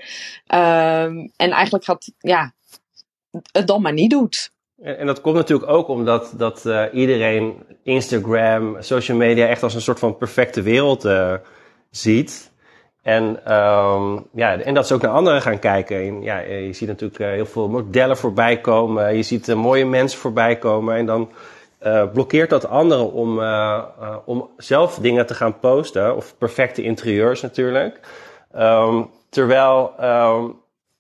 Um, 0.47 1.31
en 1.35 1.51
eigenlijk 1.51 1.83
gaat, 1.83 2.11
ja, 2.17 2.53
het 3.51 3.67
dan 3.67 3.81
maar 3.81 3.94
niet 3.94 4.09
doet. 4.09 4.51
En, 4.81 4.97
en 4.97 5.05
dat 5.05 5.21
komt 5.21 5.35
natuurlijk 5.35 5.71
ook 5.71 5.88
omdat 5.88 6.33
dat, 6.38 6.65
uh, 6.65 6.83
iedereen 6.91 7.63
Instagram, 7.83 8.77
social 8.79 9.17
media 9.17 9.47
echt 9.47 9.63
als 9.63 9.74
een 9.74 9.81
soort 9.81 10.00
van 10.00 10.17
perfecte 10.17 10.62
wereld 10.62 11.05
uh, 11.05 11.33
ziet. 11.89 12.51
En, 13.01 13.53
um, 13.53 14.27
ja, 14.33 14.60
en 14.60 14.74
dat 14.74 14.88
ze 14.88 14.93
ook 14.93 15.01
naar 15.01 15.12
anderen 15.12 15.41
gaan 15.41 15.60
kijken. 15.60 15.98
En, 15.98 16.22
ja, 16.22 16.39
je 16.39 16.74
ziet 16.74 16.88
natuurlijk 16.88 17.19
uh, 17.19 17.27
heel 17.27 17.45
veel 17.45 17.69
modellen 17.69 18.17
voorbij 18.17 18.62
komen. 18.62 19.15
Je 19.15 19.24
ziet 19.24 19.55
mooie 19.55 19.86
mensen 19.86 20.19
voorbij 20.19 20.57
komen. 20.57 20.95
En 20.95 21.05
dan 21.05 21.31
uh, 21.86 22.12
blokkeert 22.13 22.50
dat 22.50 22.68
anderen 22.68 23.12
om, 23.12 23.40
uh, 23.40 23.84
uh, 24.02 24.16
om 24.25 24.50
zelf 24.58 24.96
dingen 24.96 25.25
te 25.25 25.34
gaan 25.34 25.60
posten. 25.60 26.16
Of 26.16 26.38
perfecte 26.38 26.82
interieurs 26.82 27.42
natuurlijk. 27.42 28.00
Um, 28.58 29.10
terwijl 29.30 29.94
um, 30.02 30.56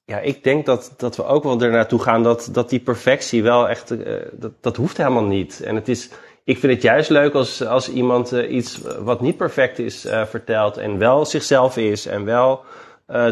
ja, 0.05 0.19
ik 0.19 0.43
denk 0.43 0.65
dat, 0.65 0.93
dat 0.97 1.15
we 1.15 1.25
ook 1.25 1.43
wel 1.43 1.61
er 1.61 1.71
naartoe 1.71 2.01
gaan 2.01 2.23
dat, 2.23 2.49
dat 2.51 2.69
die 2.69 2.79
perfectie 2.79 3.43
wel 3.43 3.69
echt, 3.69 3.93
dat, 4.31 4.51
dat 4.61 4.75
hoeft 4.75 4.97
helemaal 4.97 5.23
niet. 5.23 5.61
En 5.61 5.75
het 5.75 5.87
is, 5.87 6.09
ik 6.43 6.57
vind 6.57 6.73
het 6.73 6.81
juist 6.81 7.09
leuk 7.09 7.33
als, 7.33 7.65
als 7.65 7.89
iemand 7.89 8.31
iets 8.31 8.81
wat 8.99 9.21
niet 9.21 9.37
perfect 9.37 9.79
is 9.79 10.07
vertelt 10.25 10.77
en 10.77 10.97
wel 10.97 11.25
zichzelf 11.25 11.77
is 11.77 12.05
en 12.05 12.25
wel 12.25 12.61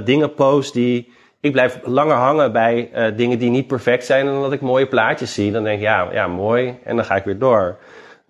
dingen 0.04 0.34
post 0.34 0.74
die, 0.74 1.14
ik 1.42 1.52
blijf 1.52 1.80
langer 1.84 2.16
hangen 2.16 2.52
bij 2.52 2.90
uh, 2.94 3.18
dingen 3.18 3.40
die 3.40 3.50
niet 3.50 3.68
perfect 3.68 4.06
zijn 4.06 4.26
dan 4.26 4.42
dat 4.42 4.52
ik 4.52 4.62
mooie 4.62 4.88
plaatjes 4.88 5.34
zie. 5.34 5.52
Dan 5.52 5.64
denk 5.64 5.78
ik, 5.78 5.84
ja, 5.84 6.12
ja 6.12 6.28
mooi. 6.28 6.80
En 6.84 6.96
dan 6.96 7.06
ga 7.06 7.16
ik 7.16 7.24
weer 7.24 7.40
door. 7.40 7.78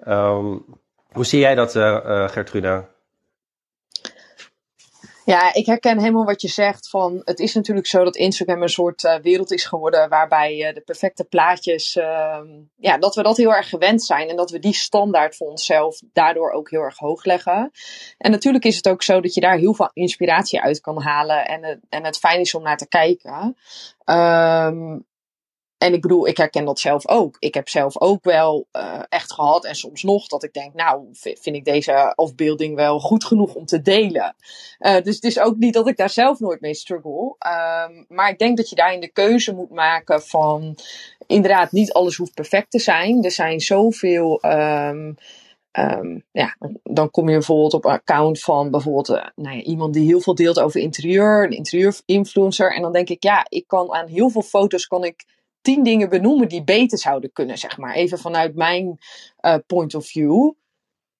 Um, 0.07 0.65
hoe 1.11 1.25
zie 1.25 1.39
jij 1.39 1.55
dat, 1.55 1.75
uh, 1.75 1.83
uh, 2.05 2.29
Gertrude? 2.29 2.83
Ja, 5.31 5.53
ik 5.53 5.65
herken 5.65 5.99
helemaal 5.99 6.25
wat 6.25 6.41
je 6.41 6.47
zegt. 6.47 6.89
Van, 6.89 7.21
het 7.23 7.39
is 7.39 7.53
natuurlijk 7.53 7.87
zo 7.87 8.03
dat 8.03 8.15
Instagram 8.15 8.61
een 8.61 8.69
soort 8.69 9.03
uh, 9.03 9.15
wereld 9.15 9.51
is 9.51 9.65
geworden 9.65 10.09
waarbij 10.09 10.67
uh, 10.67 10.73
de 10.73 10.81
perfecte 10.81 11.23
plaatjes, 11.23 11.95
uh, 11.95 12.39
ja, 12.75 12.97
dat 12.97 13.15
we 13.15 13.23
dat 13.23 13.37
heel 13.37 13.53
erg 13.53 13.69
gewend 13.69 14.03
zijn 14.03 14.29
en 14.29 14.35
dat 14.35 14.51
we 14.51 14.59
die 14.59 14.73
standaard 14.73 15.35
voor 15.35 15.47
onszelf 15.47 16.01
daardoor 16.13 16.51
ook 16.51 16.69
heel 16.69 16.81
erg 16.81 16.97
hoog 16.97 17.23
leggen. 17.23 17.71
En 18.17 18.31
natuurlijk 18.31 18.65
is 18.65 18.75
het 18.75 18.89
ook 18.89 19.03
zo 19.03 19.21
dat 19.21 19.33
je 19.33 19.41
daar 19.41 19.57
heel 19.57 19.73
veel 19.73 19.89
inspiratie 19.93 20.61
uit 20.61 20.81
kan 20.81 21.01
halen 21.01 21.47
en, 21.47 21.81
en 21.89 22.05
het 22.05 22.17
fijn 22.17 22.39
is 22.39 22.55
om 22.55 22.63
naar 22.63 22.77
te 22.77 22.87
kijken. 22.87 23.55
Um, 24.05 25.05
en 25.81 25.93
ik 25.93 26.01
bedoel, 26.01 26.27
ik 26.27 26.37
herken 26.37 26.65
dat 26.65 26.79
zelf 26.79 27.07
ook. 27.07 27.35
Ik 27.39 27.53
heb 27.53 27.69
zelf 27.69 27.99
ook 28.01 28.23
wel 28.23 28.67
uh, 28.73 29.01
echt 29.09 29.33
gehad 29.33 29.65
en 29.65 29.75
soms 29.75 30.03
nog 30.03 30.27
dat 30.27 30.43
ik 30.43 30.53
denk, 30.53 30.73
nou, 30.73 31.07
vind 31.11 31.55
ik 31.55 31.65
deze 31.65 32.15
afbeelding 32.15 32.75
wel 32.75 32.99
goed 32.99 33.25
genoeg 33.25 33.53
om 33.53 33.65
te 33.65 33.81
delen. 33.81 34.35
Uh, 34.79 35.01
dus 35.01 35.15
het 35.15 35.23
is 35.23 35.39
ook 35.39 35.57
niet 35.57 35.73
dat 35.73 35.87
ik 35.87 35.97
daar 35.97 36.09
zelf 36.09 36.39
nooit 36.39 36.61
mee 36.61 36.73
struggle. 36.73 37.35
Um, 37.87 38.05
maar 38.07 38.29
ik 38.29 38.39
denk 38.39 38.57
dat 38.57 38.69
je 38.69 38.75
daarin 38.75 38.99
de 38.99 39.11
keuze 39.11 39.53
moet 39.53 39.69
maken 39.69 40.21
van, 40.21 40.77
inderdaad, 41.27 41.71
niet 41.71 41.93
alles 41.93 42.15
hoeft 42.15 42.33
perfect 42.33 42.71
te 42.71 42.79
zijn. 42.79 43.23
Er 43.23 43.31
zijn 43.31 43.59
zoveel. 43.59 44.39
Um, 44.45 45.15
ja, 46.31 46.55
dan 46.83 47.11
kom 47.11 47.27
je 47.27 47.33
bijvoorbeeld 47.33 47.73
op 47.73 47.85
een 47.85 47.91
account 47.91 48.41
van 48.41 48.71
bijvoorbeeld 48.71 49.09
uh, 49.09 49.25
nou 49.35 49.55
ja, 49.55 49.63
iemand 49.63 49.93
die 49.93 50.05
heel 50.05 50.21
veel 50.21 50.35
deelt 50.35 50.59
over 50.59 50.81
interieur, 50.81 51.43
een 51.43 51.51
interieurinfluencer. 51.51 52.75
En 52.75 52.81
dan 52.81 52.91
denk 52.91 53.09
ik, 53.09 53.23
ja, 53.23 53.45
ik 53.49 53.67
kan 53.67 53.93
aan 53.93 54.07
heel 54.07 54.29
veel 54.29 54.41
foto's 54.41 54.87
kan 54.87 55.03
ik 55.03 55.25
tien 55.61 55.83
dingen 55.83 56.09
benoemen 56.09 56.47
die 56.47 56.63
beter 56.63 56.97
zouden 56.97 57.31
kunnen, 57.31 57.57
zeg 57.57 57.77
maar. 57.77 57.93
Even 57.93 58.19
vanuit 58.19 58.55
mijn 58.55 58.97
uh, 59.41 59.55
point 59.67 59.95
of 59.95 60.05
view. 60.05 60.51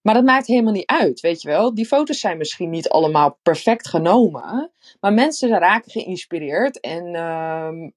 Maar 0.02 0.14
dat 0.14 0.24
maakt 0.24 0.48
helemaal 0.48 0.74
niet 0.74 0.86
uit, 0.86 1.20
weet 1.20 1.42
je 1.42 1.48
wel. 1.48 1.74
Die 1.74 1.86
foto's 1.86 2.20
zijn 2.20 2.38
misschien 2.38 2.70
niet 2.70 2.90
allemaal 2.90 3.40
perfect 3.42 3.88
genomen. 3.88 4.72
Maar 5.00 5.14
mensen 5.14 5.50
raken 5.50 5.92
geïnspireerd. 5.92 6.80
En, 6.80 7.16
um, 7.16 7.94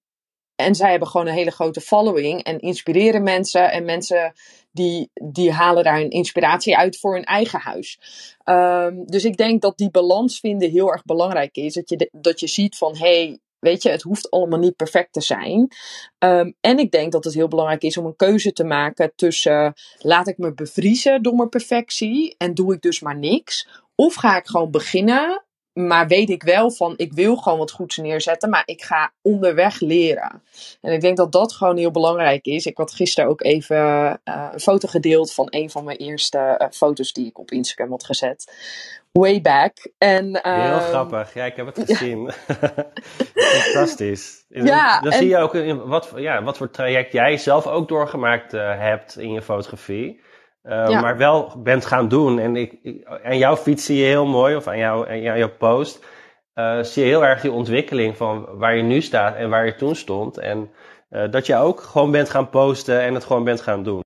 en 0.55 0.75
zij 0.75 0.91
hebben 0.91 1.09
gewoon 1.09 1.27
een 1.27 1.35
hele 1.35 1.51
grote 1.51 1.81
following. 1.81 2.43
En 2.43 2.59
inspireren 2.59 3.23
mensen. 3.23 3.71
En 3.71 3.85
mensen 3.85 4.33
die, 4.73 5.11
die 5.15 5.53
halen 5.53 5.85
daar 5.85 6.01
een 6.01 6.11
inspiratie 6.11 6.77
uit 6.77 6.99
voor 6.99 7.15
hun 7.15 7.25
eigen 7.25 7.61
huis. 7.61 7.99
Um, 8.45 9.07
dus 9.07 9.25
ik 9.25 9.37
denk 9.37 9.63
dat 9.63 9.79
die 9.79 9.91
balans 9.91 10.41
vinden 10.41 10.71
heel 10.71 10.93
erg 10.93 11.05
belangrijk 11.05 11.57
is. 11.57 11.75
Dat 11.75 11.89
je, 11.89 12.09
dat 12.13 12.41
je 12.41 12.47
ziet 12.47 12.77
van, 12.77 12.97
hey, 12.97 13.39
Weet 13.65 13.83
je, 13.83 13.91
het 13.91 14.03
hoeft 14.03 14.31
allemaal 14.31 14.59
niet 14.59 14.77
perfect 14.77 15.13
te 15.13 15.21
zijn. 15.21 15.69
Um, 16.19 16.55
en 16.61 16.79
ik 16.79 16.91
denk 16.91 17.13
dat 17.13 17.25
het 17.25 17.35
heel 17.35 17.49
belangrijk 17.49 17.83
is 17.83 17.97
om 17.97 18.07
een 18.07 18.17
keuze 18.17 18.53
te 18.53 18.65
maken 18.65 19.13
tussen 19.17 19.73
laat 19.99 20.29
ik 20.29 20.39
me 20.39 20.55
bevriezen 20.55 21.23
door 21.23 21.35
mijn 21.35 21.49
perfectie 21.49 22.35
en 22.39 22.55
doe 22.55 22.75
ik 22.75 22.81
dus 22.81 23.01
maar 23.01 23.19
niks. 23.19 23.69
Of 23.95 24.15
ga 24.15 24.37
ik 24.37 24.47
gewoon 24.47 24.71
beginnen, 24.71 25.44
maar 25.75 26.07
weet 26.07 26.31
ik 26.31 26.43
wel 26.43 26.71
van 26.71 26.95
ik 26.97 27.13
wil 27.13 27.37
gewoon 27.37 27.59
wat 27.59 27.71
goeds 27.71 27.97
neerzetten, 27.97 28.51
maar 28.51 28.63
ik 28.65 28.83
ga 28.83 29.13
onderweg 29.23 29.81
leren. 29.81 30.43
En 30.81 30.93
ik 30.93 31.01
denk 31.01 31.17
dat 31.17 31.33
dat 31.33 31.53
gewoon 31.53 31.77
heel 31.77 31.91
belangrijk 31.91 32.45
is. 32.45 32.67
Ik 32.67 32.77
had 32.77 32.93
gisteren 32.93 33.31
ook 33.31 33.43
even 33.43 33.77
uh, 33.77 34.49
een 34.53 34.61
foto 34.61 34.89
gedeeld 34.89 35.33
van 35.33 35.47
een 35.51 35.71
van 35.71 35.85
mijn 35.85 35.99
eerste 35.99 36.59
uh, 36.59 36.67
foto's 36.71 37.13
die 37.13 37.27
ik 37.27 37.39
op 37.39 37.51
Instagram 37.51 37.91
had 37.91 38.05
gezet 38.05 38.53
way 39.19 39.41
back. 39.41 39.73
En, 39.99 40.25
Heel 40.25 40.41
ehm, 40.41 40.79
grappig, 40.79 41.35
ja, 41.35 41.45
ik 41.45 41.57
heb 41.57 41.67
het 41.67 41.83
gezien. 41.85 42.31
Fantastisch. 43.73 44.33
Ja, 44.49 45.01
dan 45.01 45.13
en, 45.13 45.19
zie 45.19 45.29
je 45.29 45.37
ook 45.37 45.53
wat, 45.85 46.13
ja, 46.17 46.43
wat 46.43 46.57
voor 46.57 46.71
traject 46.71 47.13
jij 47.13 47.37
zelf 47.37 47.67
ook 47.67 47.89
doorgemaakt 47.89 48.55
uh, 48.55 48.79
hebt 48.79 49.19
in 49.19 49.33
je 49.33 49.43
fotografie. 49.43 50.21
Uh, 50.65 50.89
ja. 50.89 51.01
Maar 51.01 51.17
wel 51.17 51.53
bent 51.57 51.87
gaan 51.87 52.09
doen. 52.09 52.39
En 52.39 52.57
ik, 52.57 52.79
ik, 52.83 53.05
aan 53.25 53.39
jouw 53.39 53.57
fiets 53.57 53.85
zie 53.85 53.97
je 53.97 54.05
heel 54.05 54.27
mooi, 54.27 54.57
of 54.57 54.67
aan, 54.67 54.79
jou, 54.79 55.09
aan 55.09 55.39
jouw 55.39 55.57
post, 55.59 56.05
uh, 56.55 56.83
zie 56.83 57.03
je 57.03 57.09
heel 57.09 57.25
erg 57.25 57.41
die 57.41 57.53
ontwikkeling 57.53 58.17
van 58.17 58.49
waar 58.53 58.77
je 58.77 58.83
nu 58.83 59.01
staat 59.01 59.37
en 59.37 59.51
waar 59.51 59.67
je 59.67 59.75
toen 59.75 59.95
stond. 59.95 60.39
En 60.39 60.71
dat 61.31 61.47
je 61.47 61.57
ook 61.57 61.81
gewoon 61.81 62.11
bent 62.11 62.31
gaan 62.31 62.51
posten 62.51 63.01
en 63.01 63.15
het 63.15 63.25
gewoon 63.25 63.45
bent 63.45 63.61
gaan 63.61 63.83
doen. 63.83 64.04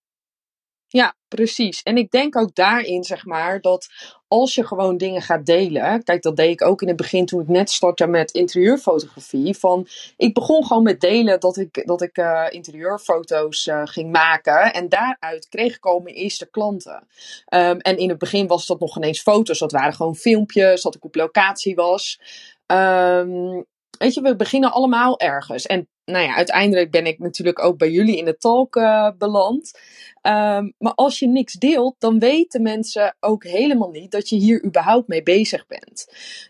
Ja, 0.91 1.15
precies. 1.29 1.83
En 1.83 1.97
ik 1.97 2.11
denk 2.11 2.37
ook 2.37 2.55
daarin, 2.55 3.05
zeg 3.05 3.25
maar, 3.25 3.61
dat 3.61 3.89
als 4.29 4.55
je 4.55 4.67
gewoon 4.67 4.97
dingen 4.97 5.23
gaat 5.23 5.47
delen. 5.47 6.03
Kijk, 6.05 6.23
dat 6.23 6.37
deed 6.37 6.51
ik 6.51 6.63
ook 6.63 6.83
in 6.83 6.89
het 6.89 6.97
begin 6.97 7.27
toen 7.27 7.41
ik 7.41 7.49
net 7.49 7.71
startte 7.71 8.07
met 8.07 8.31
interieurfotografie. 8.31 9.57
Van, 9.57 9.87
ik 10.17 10.35
begon 10.35 10.67
gewoon 10.67 10.83
met 10.83 11.01
delen 11.01 11.41
dat 11.41 11.57
ik, 11.57 11.87
dat 11.87 12.03
ik 12.03 12.19
uh, 12.19 12.47
interieurfoto's 12.49 13.67
uh, 13.67 13.83
ging 13.85 14.13
maken. 14.13 14.73
En 14.73 14.89
daaruit 14.89 15.49
kreeg 15.49 15.77
ik 15.77 15.87
al 15.87 16.01
mijn 16.01 16.15
eerste 16.15 16.51
klanten. 16.51 17.07
Um, 17.55 17.79
en 17.79 17.97
in 17.97 18.09
het 18.09 18.19
begin 18.19 18.47
was 18.47 18.67
dat 18.67 18.81
nog 18.81 18.97
ineens 18.97 19.21
foto's. 19.23 19.59
Dat 19.59 19.73
waren 19.73 19.95
gewoon 19.95 20.17
filmpjes, 20.17 20.83
dat 20.83 20.95
ik 20.95 21.05
op 21.05 21.15
locatie 21.15 21.75
was. 21.75 22.21
Um, 22.67 23.67
weet 23.99 24.15
je, 24.15 24.21
we 24.21 24.37
beginnen 24.37 24.73
allemaal 24.73 25.19
ergens. 25.19 25.67
En 25.67 25.89
nou 26.11 26.25
ja, 26.25 26.35
uiteindelijk 26.35 26.91
ben 26.91 27.07
ik 27.07 27.19
natuurlijk 27.19 27.65
ook 27.65 27.79
bij 27.79 27.91
jullie 27.91 28.17
in 28.17 28.25
de 28.25 28.37
talk 28.37 28.77
uh, 28.77 29.11
beland. 29.19 29.79
Um, 30.23 30.75
maar 30.79 30.95
als 30.95 31.19
je 31.19 31.27
niks 31.29 31.53
deelt, 31.53 31.95
dan 31.99 32.19
weten 32.19 32.63
mensen 32.63 33.17
ook 33.21 33.45
helemaal 33.45 33.91
niet 33.91 34.11
dat 34.11 34.29
je 34.29 34.37
hier 34.37 34.65
überhaupt 34.65 35.09
mee 35.09 35.23
bezig 35.23 35.67
bent. 35.67 36.07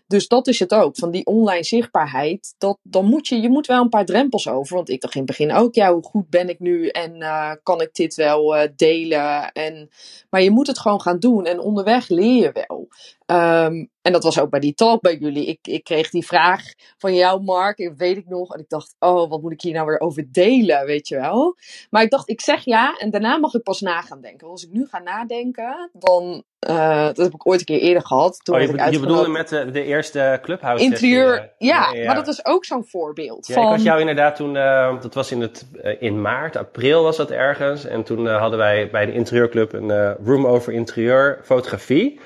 Dus 0.07 0.27
dat 0.27 0.47
is 0.47 0.59
het 0.59 0.73
ook, 0.73 0.95
van 0.97 1.11
die 1.11 1.25
online 1.25 1.63
zichtbaarheid. 1.63 2.55
Dat, 2.57 2.77
dan 2.81 3.05
moet 3.05 3.27
je, 3.27 3.41
je 3.41 3.49
moet 3.49 3.67
wel 3.67 3.81
een 3.81 3.89
paar 3.89 4.05
drempels 4.05 4.47
over. 4.47 4.75
Want 4.75 4.89
ik 4.89 5.01
dacht 5.01 5.13
in 5.13 5.21
het 5.21 5.29
begin 5.29 5.53
ook, 5.53 5.75
ja, 5.75 5.93
hoe 5.93 6.03
goed 6.03 6.29
ben 6.29 6.49
ik 6.49 6.59
nu 6.59 6.87
en 6.87 7.15
uh, 7.15 7.51
kan 7.63 7.81
ik 7.81 7.93
dit 7.93 8.15
wel 8.15 8.55
uh, 8.55 8.67
delen? 8.75 9.51
En, 9.51 9.89
maar 10.29 10.41
je 10.41 10.51
moet 10.51 10.67
het 10.67 10.79
gewoon 10.79 11.01
gaan 11.01 11.19
doen 11.19 11.45
en 11.45 11.59
onderweg 11.59 12.07
leer 12.07 12.41
je 12.41 12.65
wel. 12.67 12.87
Um, 13.31 13.89
en 14.01 14.11
dat 14.11 14.23
was 14.23 14.39
ook 14.39 14.49
bij 14.49 14.59
die 14.59 14.73
talk 14.73 15.01
bij 15.01 15.15
jullie. 15.15 15.45
Ik, 15.45 15.59
ik 15.61 15.83
kreeg 15.83 16.09
die 16.09 16.25
vraag 16.25 16.63
van 16.97 17.13
jou, 17.15 17.43
Mark, 17.43 17.93
weet 17.97 18.17
ik 18.17 18.27
nog. 18.27 18.53
En 18.53 18.59
ik 18.59 18.69
dacht, 18.69 18.95
oh, 18.99 19.29
wat 19.29 19.41
moet 19.41 19.48
ik 19.51 19.61
hier 19.61 19.73
nou 19.73 19.85
weer 19.85 19.99
over 19.99 20.27
delen, 20.31 20.85
weet 20.85 21.07
je 21.07 21.15
wel? 21.15 21.55
Maar 21.89 22.03
ik 22.03 22.09
dacht, 22.09 22.29
ik 22.29 22.41
zeg 22.41 22.65
ja 22.65 22.97
en 22.97 23.09
daarna 23.09 23.37
mag 23.37 23.53
ik 23.53 23.63
pas 23.63 23.81
na 23.81 24.01
gaan 24.01 24.21
denken. 24.21 24.47
als 24.47 24.63
ik 24.63 24.71
nu 24.71 24.85
ga 24.85 24.99
nadenken, 24.99 25.89
dan. 25.93 26.43
Uh, 26.69 27.05
dat 27.05 27.17
heb 27.17 27.33
ik 27.33 27.47
ooit 27.47 27.59
een 27.59 27.65
keer 27.65 27.79
eerder 27.79 28.05
gehad. 28.05 28.39
Toen 28.43 28.55
oh, 28.55 28.61
je, 28.61 28.67
ik 28.67 28.91
je 28.91 28.99
bedoelde 28.99 29.27
met 29.27 29.49
de, 29.49 29.71
de 29.71 29.83
eerste 29.83 30.39
clubhouse 30.41 30.83
Interieur, 30.83 31.53
ja, 31.57 31.91
ja, 31.91 31.99
ja, 31.99 32.05
maar 32.05 32.15
dat 32.15 32.27
is 32.27 32.45
ook 32.45 32.65
zo'n 32.65 32.85
voorbeeld. 32.85 33.47
Ja, 33.47 33.53
van... 33.53 33.63
ik 33.63 33.69
had 33.69 33.83
jou 33.83 33.99
inderdaad 33.99 34.35
toen, 34.35 34.55
uh, 34.55 35.01
dat 35.01 35.13
was 35.13 35.31
in, 35.31 35.41
het, 35.41 35.67
uh, 35.73 36.01
in 36.01 36.21
maart, 36.21 36.55
april 36.55 37.03
was 37.03 37.17
dat 37.17 37.31
ergens. 37.31 37.85
En 37.85 38.03
toen 38.03 38.27
hadden 38.27 38.59
wij 38.59 38.89
bij 38.89 39.05
de 39.05 39.13
interieurclub 39.13 39.73
een 39.73 40.15
room 40.23 40.45
over 40.45 40.73
interieur 40.73 41.39
fotografie. 41.43 42.19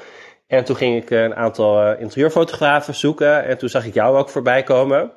En 0.48 0.64
toen 0.64 0.76
ging 0.76 1.04
ik 1.04 1.10
een 1.10 1.36
aantal 1.36 1.96
interieurfotografen 1.98 2.96
zoeken. 2.96 3.46
En 3.46 3.58
toen 3.58 3.70
zag 3.70 3.86
ik 3.86 3.94
jou 3.94 4.18
ook 4.18 4.30
voorbij 4.30 4.64
komen. 4.64 5.12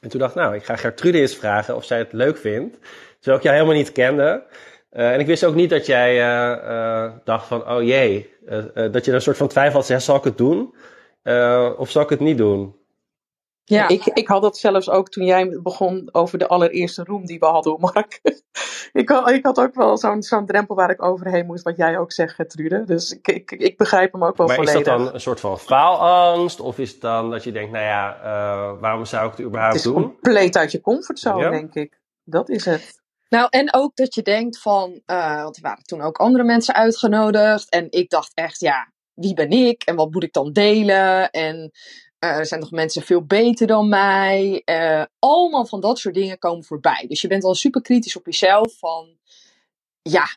En 0.00 0.08
toen 0.08 0.20
dacht 0.20 0.34
ik, 0.34 0.42
nou, 0.42 0.54
ik 0.54 0.64
ga 0.64 0.76
Gertrude 0.76 1.20
eens 1.20 1.36
vragen 1.36 1.76
of 1.76 1.84
zij 1.84 1.98
het 1.98 2.12
leuk 2.12 2.36
vindt. 2.36 2.78
Terwijl 3.18 3.36
ik 3.36 3.42
jou 3.42 3.56
helemaal 3.56 3.76
niet 3.76 3.92
kende. 3.92 4.44
Uh, 4.92 5.12
en 5.12 5.20
ik 5.20 5.26
wist 5.26 5.44
ook 5.44 5.54
niet 5.54 5.70
dat 5.70 5.86
jij 5.86 6.16
uh, 6.16 6.64
uh, 6.64 7.12
dacht 7.24 7.46
van, 7.46 7.70
oh 7.70 7.82
jee, 7.82 8.30
dat 8.90 9.04
je 9.04 9.12
een 9.12 9.22
soort 9.22 9.36
van 9.36 9.48
twijfel 9.48 9.84
had, 9.84 10.02
zal 10.02 10.16
ik 10.16 10.24
het 10.24 10.38
doen? 10.38 10.74
of 11.76 11.90
zal 11.90 12.02
ik 12.02 12.08
het 12.08 12.20
niet 12.20 12.38
doen? 12.38 12.76
Ja. 13.64 13.88
Ik, 13.88 14.04
ik 14.04 14.28
had 14.28 14.42
dat 14.42 14.58
zelfs 14.58 14.90
ook 14.90 15.08
toen 15.08 15.24
jij 15.24 15.58
begon 15.62 16.08
over 16.12 16.38
de 16.38 16.48
allereerste 16.48 17.04
room 17.04 17.26
die 17.26 17.38
we 17.38 17.46
hadden, 17.46 17.76
Mark. 17.92 18.20
ik, 18.92 19.08
had, 19.08 19.30
ik 19.30 19.44
had 19.44 19.60
ook 19.60 19.74
wel 19.74 19.98
zo'n 19.98 20.22
zo'n 20.22 20.46
drempel 20.46 20.74
waar 20.74 20.90
ik 20.90 21.02
overheen 21.02 21.46
moest, 21.46 21.64
wat 21.64 21.76
jij 21.76 21.98
ook 21.98 22.12
zegt, 22.12 22.34
Gertrude. 22.34 22.84
Dus 22.84 23.12
ik, 23.12 23.28
ik, 23.28 23.50
ik 23.50 23.76
begrijp 23.76 24.12
hem 24.12 24.24
ook 24.24 24.36
wel 24.36 24.46
maar 24.46 24.56
volledig. 24.56 24.84
Maar 24.84 24.94
is 24.94 24.98
dat 24.98 25.06
dan 25.06 25.14
een 25.14 25.20
soort 25.20 25.40
van 25.40 25.58
faalangst? 25.58 26.60
Of 26.60 26.78
is 26.78 26.90
het 26.90 27.00
dan 27.00 27.30
dat 27.30 27.44
je 27.44 27.52
denkt, 27.52 27.72
nou 27.72 27.84
ja, 27.84 28.16
uh, 28.18 28.80
waarom 28.80 29.04
zou 29.04 29.26
ik 29.26 29.36
het 29.36 29.46
überhaupt 29.46 29.82
doen? 29.82 29.94
Het 29.94 30.04
is 30.04 30.10
compleet 30.10 30.56
uit 30.56 30.72
je 30.72 30.80
comfortzone, 30.80 31.42
ja. 31.42 31.50
denk 31.50 31.74
ik. 31.74 32.00
Dat 32.24 32.48
is 32.48 32.64
het. 32.64 33.00
Nou, 33.28 33.46
en 33.50 33.74
ook 33.74 33.96
dat 33.96 34.14
je 34.14 34.22
denkt 34.22 34.58
van, 34.58 35.02
uh, 35.06 35.42
want 35.42 35.56
er 35.56 35.62
waren 35.62 35.84
toen 35.84 36.00
ook 36.00 36.18
andere 36.18 36.44
mensen 36.44 36.74
uitgenodigd. 36.74 37.70
En 37.70 37.86
ik 37.90 38.10
dacht 38.10 38.30
echt, 38.34 38.60
ja, 38.60 38.92
wie 39.14 39.34
ben 39.34 39.50
ik? 39.50 39.82
En 39.82 39.96
wat 39.96 40.10
moet 40.10 40.22
ik 40.22 40.32
dan 40.32 40.52
delen? 40.52 41.30
En 41.30 41.70
er 42.28 42.46
zijn 42.46 42.60
nog 42.60 42.70
mensen 42.70 43.02
veel 43.02 43.24
beter 43.24 43.66
dan 43.66 43.88
mij. 43.88 44.62
Uh, 44.64 45.04
allemaal 45.18 45.66
van 45.66 45.80
dat 45.80 45.98
soort 45.98 46.14
dingen 46.14 46.38
komen 46.38 46.64
voorbij. 46.64 47.04
Dus 47.08 47.20
je 47.20 47.28
bent 47.28 47.44
al 47.44 47.54
super 47.54 47.82
kritisch 47.82 48.16
op 48.16 48.26
jezelf. 48.26 48.78
Van 48.78 49.16
ja, 50.02 50.36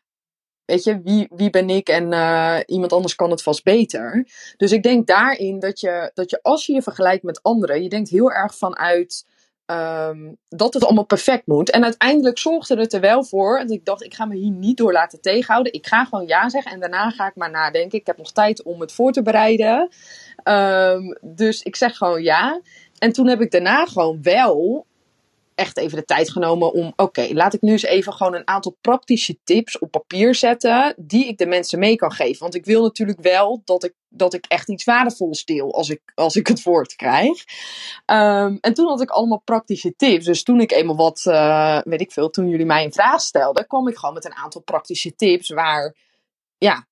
weet 0.66 0.84
je, 0.84 1.02
wie, 1.02 1.28
wie 1.30 1.50
ben 1.50 1.70
ik 1.70 1.90
en 1.90 2.12
uh, 2.12 2.60
iemand 2.66 2.94
anders 2.94 3.16
kan 3.16 3.32
het 3.32 3.44
vast 3.44 3.64
beter. 3.64 4.28
Dus 4.58 4.72
ik 4.72 4.84
denk 4.84 5.08
daarin 5.08 5.60
dat 5.60 5.80
je, 5.80 6.12
dat 6.14 6.30
je 6.30 6.40
als 6.42 6.66
je 6.66 6.74
je 6.74 6.82
vergelijkt 6.82 7.24
met 7.24 7.44
anderen, 7.44 7.84
je 7.84 7.90
denkt 7.90 8.10
heel 8.10 8.32
erg 8.32 8.56
vanuit 8.56 9.26
um, 9.66 10.38
dat 10.50 10.74
het 10.74 10.84
allemaal 10.84 11.06
perfect 11.06 11.48
moet. 11.48 11.72
En 11.72 11.84
uiteindelijk 11.84 12.38
zorgde 12.38 12.80
het 12.80 12.94
er 12.94 13.00
wel 13.00 13.24
voor. 13.24 13.60
Dat 13.60 13.72
ik 13.72 13.86
dacht, 13.86 14.04
ik 14.04 14.14
ga 14.14 14.26
me 14.26 14.36
hier 14.36 14.52
niet 14.52 14.78
door 14.78 14.92
laten 14.92 15.22
tegenhouden. 15.22 15.74
Ik 15.74 15.88
ga 15.88 16.06
gewoon 16.06 16.28
ja 16.28 16.50
zeggen 16.50 16.72
en 16.72 16.80
daarna 16.80 17.10
ga 17.10 17.28
ik 17.28 17.36
maar 17.36 17.52
nadenken. 17.52 18.00
Ik 18.00 18.06
heb 18.08 18.18
nog 18.18 18.32
tijd 18.32 18.64
om 18.64 18.82
het 18.82 18.92
voor 18.92 19.12
te 19.12 19.22
bereiden. 19.22 19.90
Um, 20.44 21.18
dus 21.22 21.62
ik 21.62 21.76
zeg 21.76 21.98
gewoon 21.98 22.24
ja. 22.24 22.62
En 22.98 23.12
toen 23.12 23.28
heb 23.28 23.42
ik 23.42 23.52
daarna 23.52 23.86
gewoon 23.86 24.22
wel 24.22 24.86
echt 25.56 25.78
even 25.78 25.98
de 25.98 26.06
tijd 26.06 26.32
genomen 26.32 26.74
om, 26.74 26.94
oké, 26.96 27.28
laat 27.32 27.54
ik 27.54 27.62
nu 27.62 27.72
eens 27.72 27.84
even 27.84 28.14
gewoon 28.14 28.36
een 28.36 28.48
aantal 28.48 28.78
praktische 28.82 29.38
tips 29.44 29.80
op 29.80 29.92
papier 29.92 30.36
zetten, 30.36 30.94
die 30.98 31.28
ik 31.28 31.38
de 31.38 31.46
mensen 31.46 31.80
mee 31.80 31.96
kan 31.96 32.12
geven. 32.12 32.40
Want 32.40 32.56
ik 32.56 32.66
wil 32.66 32.82
natuurlijk 32.82 33.22
wel 33.22 33.62
dat 33.66 33.84
ik, 33.84 33.94
dat 34.10 34.34
ik 34.34 34.46
echt 34.48 34.70
iets 34.70 34.84
waardevols 34.84 35.46
deel 35.46 35.74
als 35.74 35.90
ik, 35.90 36.02
als 36.16 36.36
ik 36.36 36.48
het 36.48 36.64
woord 36.64 36.96
krijg. 36.96 37.44
Um, 38.06 38.58
en 38.62 38.74
toen 38.74 38.88
had 38.88 39.02
ik 39.02 39.10
allemaal 39.10 39.42
praktische 39.46 39.96
tips. 39.96 40.26
Dus 40.26 40.44
toen 40.44 40.60
ik 40.60 40.72
eenmaal 40.72 40.96
wat, 40.96 41.24
uh, 41.28 41.82
weet 41.84 42.02
ik 42.02 42.12
veel, 42.12 42.30
toen 42.30 42.48
jullie 42.50 42.66
mij 42.66 42.84
een 42.84 42.94
vraag 42.94 43.22
stelden, 43.22 43.68
kwam 43.68 43.88
ik 43.88 43.98
gewoon 43.98 44.16
met 44.16 44.26
een 44.26 44.36
aantal 44.36 44.62
praktische 44.62 45.16
tips 45.16 45.50
waar, 45.50 45.96
ja, 46.58 46.88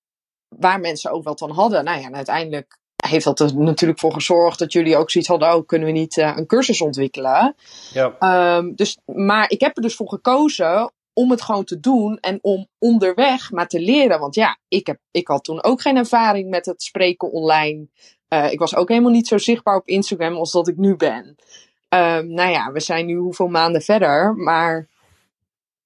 waar 0.47 0.79
mensen 0.79 1.11
ook 1.11 1.23
wat 1.23 1.39
van 1.39 1.51
hadden. 1.51 1.83
Nou 1.83 2.01
ja, 2.01 2.11
uiteindelijk 2.11 2.81
heeft 3.07 3.25
dat 3.25 3.39
er 3.39 3.55
natuurlijk 3.55 3.99
voor 3.99 4.13
gezorgd 4.13 4.59
dat 4.59 4.73
jullie 4.73 4.97
ook 4.97 5.11
zoiets 5.11 5.29
hadden, 5.29 5.55
oh, 5.55 5.65
kunnen 5.65 5.87
we 5.87 5.93
niet 5.93 6.17
uh, 6.17 6.33
een 6.35 6.45
cursus 6.45 6.81
ontwikkelen? 6.81 7.55
Ja. 7.93 8.57
Um, 8.57 8.75
dus, 8.75 8.97
maar 9.05 9.49
ik 9.49 9.61
heb 9.61 9.75
er 9.75 9.81
dus 9.81 9.95
voor 9.95 10.09
gekozen 10.09 10.91
om 11.13 11.31
het 11.31 11.41
gewoon 11.41 11.63
te 11.63 11.79
doen 11.79 12.17
en 12.19 12.39
om 12.41 12.67
onderweg 12.77 13.51
maar 13.51 13.67
te 13.67 13.79
leren. 13.79 14.19
Want 14.19 14.35
ja, 14.35 14.57
ik, 14.67 14.87
heb, 14.87 14.99
ik 15.11 15.27
had 15.27 15.43
toen 15.43 15.63
ook 15.63 15.81
geen 15.81 15.97
ervaring 15.97 16.49
met 16.49 16.65
het 16.65 16.83
spreken 16.83 17.31
online. 17.31 17.87
Uh, 18.29 18.51
ik 18.51 18.59
was 18.59 18.75
ook 18.75 18.89
helemaal 18.89 19.11
niet 19.11 19.27
zo 19.27 19.37
zichtbaar 19.37 19.75
op 19.75 19.87
Instagram 19.87 20.35
als 20.35 20.51
dat 20.51 20.67
ik 20.67 20.77
nu 20.77 20.95
ben. 20.95 21.35
Um, 21.89 22.33
nou 22.33 22.49
ja, 22.49 22.71
we 22.71 22.79
zijn 22.79 23.05
nu 23.05 23.15
hoeveel 23.15 23.47
maanden 23.47 23.81
verder, 23.81 24.35
maar 24.35 24.87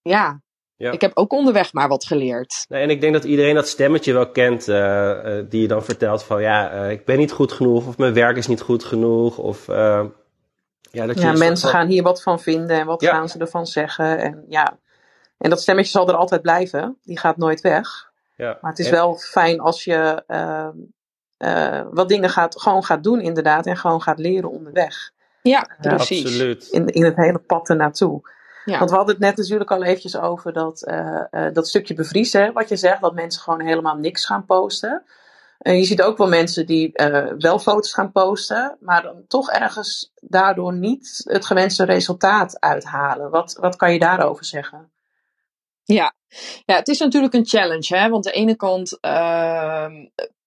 ja, 0.01 0.41
ja. 0.77 0.91
Ik 0.91 1.01
heb 1.01 1.11
ook 1.13 1.33
onderweg 1.33 1.73
maar 1.73 1.87
wat 1.87 2.05
geleerd. 2.05 2.65
Nee, 2.69 2.81
en 2.81 2.89
ik 2.89 3.01
denk 3.01 3.13
dat 3.13 3.23
iedereen 3.23 3.55
dat 3.55 3.67
stemmetje 3.67 4.13
wel 4.13 4.31
kent, 4.31 4.67
uh, 4.67 4.75
uh, 4.75 5.43
die 5.49 5.61
je 5.61 5.67
dan 5.67 5.83
vertelt 5.83 6.23
van 6.23 6.41
ja, 6.41 6.73
uh, 6.73 6.91
ik 6.91 7.05
ben 7.05 7.17
niet 7.17 7.31
goed 7.31 7.51
genoeg, 7.51 7.87
of 7.87 7.97
mijn 7.97 8.13
werk 8.13 8.37
is 8.37 8.47
niet 8.47 8.61
goed 8.61 8.83
genoeg, 8.83 9.37
of 9.37 9.65
ja, 10.91 11.05
dat 11.05 11.21
ja, 11.21 11.31
mensen 11.31 11.69
gaan 11.69 11.87
hier 11.87 12.03
wat 12.03 12.21
van 12.21 12.39
vinden 12.39 12.79
en 12.79 12.85
wat 12.85 13.01
ja. 13.01 13.11
gaan 13.11 13.29
ze 13.29 13.39
ervan 13.39 13.65
zeggen. 13.65 14.19
En 14.19 14.45
ja, 14.49 14.77
en 15.37 15.49
dat 15.49 15.61
stemmetje 15.61 15.91
zal 15.91 16.07
er 16.07 16.15
altijd 16.15 16.41
blijven, 16.41 16.97
die 17.03 17.19
gaat 17.19 17.37
nooit 17.37 17.61
weg. 17.61 18.11
Ja. 18.35 18.57
Maar 18.61 18.71
het 18.71 18.79
is 18.79 18.85
en... 18.85 18.91
wel 18.91 19.15
fijn 19.15 19.59
als 19.59 19.83
je 19.83 20.23
wat 21.91 22.09
dingen 22.09 22.29
gaat, 22.29 22.61
gewoon 22.61 22.83
gaat 22.83 23.03
doen 23.03 23.21
inderdaad 23.21 23.65
en 23.65 23.77
gewoon 23.77 24.01
gaat 24.01 24.19
leren 24.19 24.49
onderweg. 24.49 25.11
Ja, 25.41 25.69
precies. 25.81 26.25
Absoluut. 26.25 26.67
In, 26.71 26.87
in 26.87 27.03
het 27.03 27.15
hele 27.15 27.39
pad 27.39 27.69
ernaartoe. 27.69 28.35
Ja. 28.67 28.77
Want 28.77 28.89
we 28.89 28.95
hadden 28.95 29.15
het 29.15 29.23
net 29.23 29.37
natuurlijk 29.37 29.71
al 29.71 29.83
eventjes 29.83 30.17
over 30.17 30.53
dat, 30.53 30.87
uh, 30.87 31.23
uh, 31.31 31.53
dat 31.53 31.67
stukje 31.67 31.93
bevriezen, 31.93 32.53
wat 32.53 32.69
je 32.69 32.75
zegt, 32.75 33.01
dat 33.01 33.13
mensen 33.13 33.41
gewoon 33.41 33.61
helemaal 33.61 33.95
niks 33.95 34.25
gaan 34.25 34.45
posten. 34.45 35.03
Uh, 35.61 35.77
je 35.77 35.83
ziet 35.83 36.01
ook 36.01 36.17
wel 36.17 36.27
mensen 36.27 36.65
die 36.65 36.91
wel 37.37 37.59
foto's 37.59 37.93
gaan 37.93 38.11
posten, 38.11 38.77
maar 38.79 39.01
dan 39.01 39.23
toch 39.27 39.49
ergens 39.49 40.13
daardoor 40.21 40.73
niet 40.73 41.21
het 41.23 41.45
gewenste 41.45 41.83
resultaat 41.83 42.59
uithalen. 42.59 43.29
Wat, 43.29 43.57
wat 43.59 43.75
kan 43.75 43.93
je 43.93 43.99
daarover 43.99 44.45
zeggen? 44.45 44.91
Ja. 45.83 46.13
ja, 46.65 46.75
het 46.75 46.87
is 46.87 46.99
natuurlijk 46.99 47.33
een 47.33 47.45
challenge, 47.45 47.97
hè? 47.97 48.09
want 48.09 48.25
aan 48.25 48.31
de 48.31 48.39
ene 48.39 48.55
kant 48.55 48.99
ehm, 48.99 49.93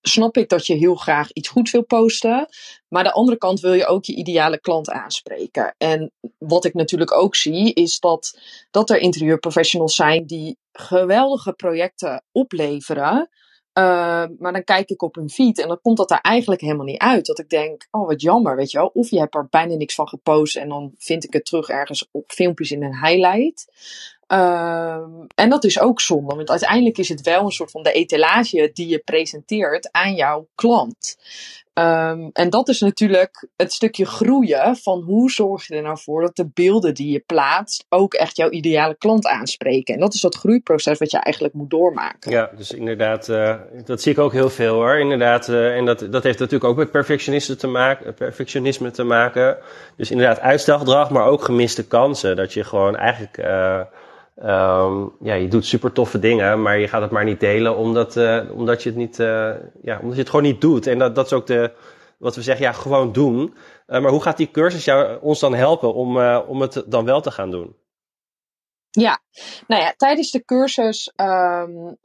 snap 0.03 0.37
ik 0.37 0.49
dat 0.49 0.67
je 0.67 0.75
heel 0.75 0.95
graag 0.95 1.33
iets 1.33 1.49
goed 1.49 1.71
wil 1.71 1.85
posten. 1.85 2.49
Maar 2.89 3.05
aan 3.05 3.11
de 3.11 3.13
andere 3.13 3.39
kant 3.39 3.61
wil 3.61 3.73
je 3.73 3.87
ook 3.87 4.05
je 4.05 4.15
ideale 4.15 4.61
klant 4.61 4.91
aanspreken. 4.91 5.75
En 5.79 6.13
wat 6.39 6.65
ik 6.65 6.75
natuurlijk 6.75 7.13
ook 7.13 7.37
zie, 7.37 7.73
is 7.73 7.99
dat, 7.99 8.39
dat 8.71 8.91
er 8.91 8.99
interieurprofessionals 8.99 9.95
zijn 9.95 10.27
die 10.27 10.59
geweldige 10.73 11.53
projecten 11.53 12.25
opleveren. 12.33 13.29
Uh, 13.75 13.85
maar 14.39 14.53
dan 14.53 14.65
kijk 14.65 14.89
ik 14.91 15.03
op 15.03 15.15
hun 15.15 15.31
feed 15.31 15.59
en 15.59 15.69
dan 15.69 15.81
komt 15.83 15.97
dat 15.97 16.11
er 16.11 16.21
eigenlijk 16.21 16.61
helemaal 16.61 16.87
niet 16.87 17.01
uit. 17.01 17.27
Dat 17.27 17.39
ik 17.39 17.49
denk, 17.49 17.87
oh 17.91 18.07
wat 18.07 18.21
jammer, 18.21 18.57
weet 18.57 18.71
je 18.71 18.79
wel. 18.79 18.91
Of 18.95 19.11
je 19.11 19.19
hebt 19.19 19.35
er 19.35 19.47
bijna 19.51 19.75
niks 19.75 19.95
van 19.95 20.09
gepost 20.09 20.57
en 20.57 20.69
dan 20.69 20.95
vind 20.99 21.25
ik 21.25 21.33
het 21.33 21.45
terug 21.45 21.69
ergens 21.69 22.09
op 22.11 22.31
filmpjes 22.33 22.71
in 22.71 22.83
een 22.83 23.07
highlight. 23.07 23.67
Um, 24.33 25.27
en 25.35 25.51
dat 25.51 25.65
is 25.65 25.81
ook 25.81 26.01
zonde, 26.01 26.35
want 26.35 26.51
uiteindelijk 26.51 26.99
is 26.99 27.09
het 27.09 27.21
wel 27.21 27.45
een 27.45 27.51
soort 27.51 27.71
van 27.71 27.83
de 27.83 27.93
etalage 27.93 28.71
die 28.73 28.89
je 28.89 28.99
presenteert 28.99 29.89
aan 29.93 30.15
jouw 30.15 30.49
klant. 30.55 31.17
Um, 31.75 32.31
en 32.33 32.51
dat 32.51 32.69
is 32.69 32.81
natuurlijk 32.81 33.49
het 33.57 33.73
stukje 33.73 34.07
groeien 34.07 34.77
van 34.77 35.03
hoe 35.03 35.31
zorg 35.31 35.67
je 35.67 35.75
er 35.75 35.83
nou 35.83 35.99
voor 35.99 36.21
dat 36.21 36.37
de 36.37 36.51
beelden 36.55 36.95
die 36.95 37.13
je 37.13 37.23
plaatst 37.27 37.87
ook 37.89 38.15
echt 38.15 38.37
jouw 38.37 38.51
ideale 38.51 38.97
klant 38.97 39.27
aanspreken. 39.27 39.95
En 39.95 40.01
dat 40.01 40.15
is 40.15 40.21
dat 40.21 40.35
groeiproces 40.35 40.99
wat 40.99 41.11
je 41.11 41.19
eigenlijk 41.19 41.55
moet 41.55 41.71
doormaken. 41.71 42.31
Ja, 42.31 42.51
dus 42.57 42.73
inderdaad, 42.73 43.29
uh, 43.29 43.55
dat 43.85 44.03
zie 44.03 44.13
ik 44.13 44.19
ook 44.19 44.33
heel 44.33 44.51
veel 44.51 44.75
hoor. 44.75 44.99
Inderdaad, 44.99 45.49
uh, 45.49 45.77
en 45.77 45.85
dat, 45.85 46.07
dat 46.11 46.23
heeft 46.23 46.39
natuurlijk 46.39 46.71
ook 46.71 46.77
met 46.77 46.91
perfectionisme 46.91 47.57
te, 47.57 47.67
maken, 47.67 48.15
perfectionisme 48.15 48.91
te 48.91 49.05
maken. 49.05 49.59
Dus 49.97 50.11
inderdaad 50.11 50.41
uitstelgedrag, 50.41 51.11
maar 51.11 51.27
ook 51.27 51.43
gemiste 51.43 51.87
kansen. 51.87 52.37
Dat 52.37 52.53
je 52.53 52.65
gewoon 52.65 52.97
eigenlijk... 52.97 53.39
Um, 54.43 55.13
ja, 55.21 55.35
je 55.35 55.49
doet 55.49 55.67
super 55.67 55.93
toffe 55.93 56.19
dingen, 56.19 56.63
maar 56.63 56.79
je 56.79 56.89
gaat 56.89 57.03
het 57.03 57.11
maar 57.11 57.25
niet 57.25 57.41
delen 57.41 57.77
omdat, 57.77 58.17
uh, 58.17 58.41
omdat 58.53 58.83
je 58.83 58.89
het 58.89 58.99
niet, 58.99 59.19
uh, 59.19 59.51
ja, 59.83 59.99
omdat 59.99 60.15
je 60.15 60.21
het 60.21 60.31
gewoon 60.31 60.45
niet 60.45 60.61
doet. 60.61 60.87
En 60.87 60.99
dat, 60.99 61.15
dat 61.15 61.27
is 61.27 61.33
ook 61.33 61.47
de, 61.47 61.73
wat 62.19 62.35
we 62.35 62.43
zeggen, 62.43 62.65
ja, 62.65 62.73
gewoon 62.73 63.13
doen. 63.13 63.55
Uh, 63.89 64.01
maar 64.01 64.11
hoe 64.11 64.23
gaat 64.23 64.37
die 64.37 64.51
cursus 64.51 64.85
jou, 64.85 65.19
ons 65.21 65.41
dan 65.41 65.55
helpen 65.55 65.95
om, 65.95 66.19
om 66.27 66.61
het 66.61 66.85
dan 66.87 67.05
wel 67.05 67.21
te 67.21 67.31
gaan 67.31 67.51
doen? 67.51 67.75
Ja, 68.91 69.23
nou 69.67 69.83
ja, 69.83 69.95
tijdens 69.97 70.31
de 70.31 70.45
cursus 70.45 71.13
um, 71.17 71.97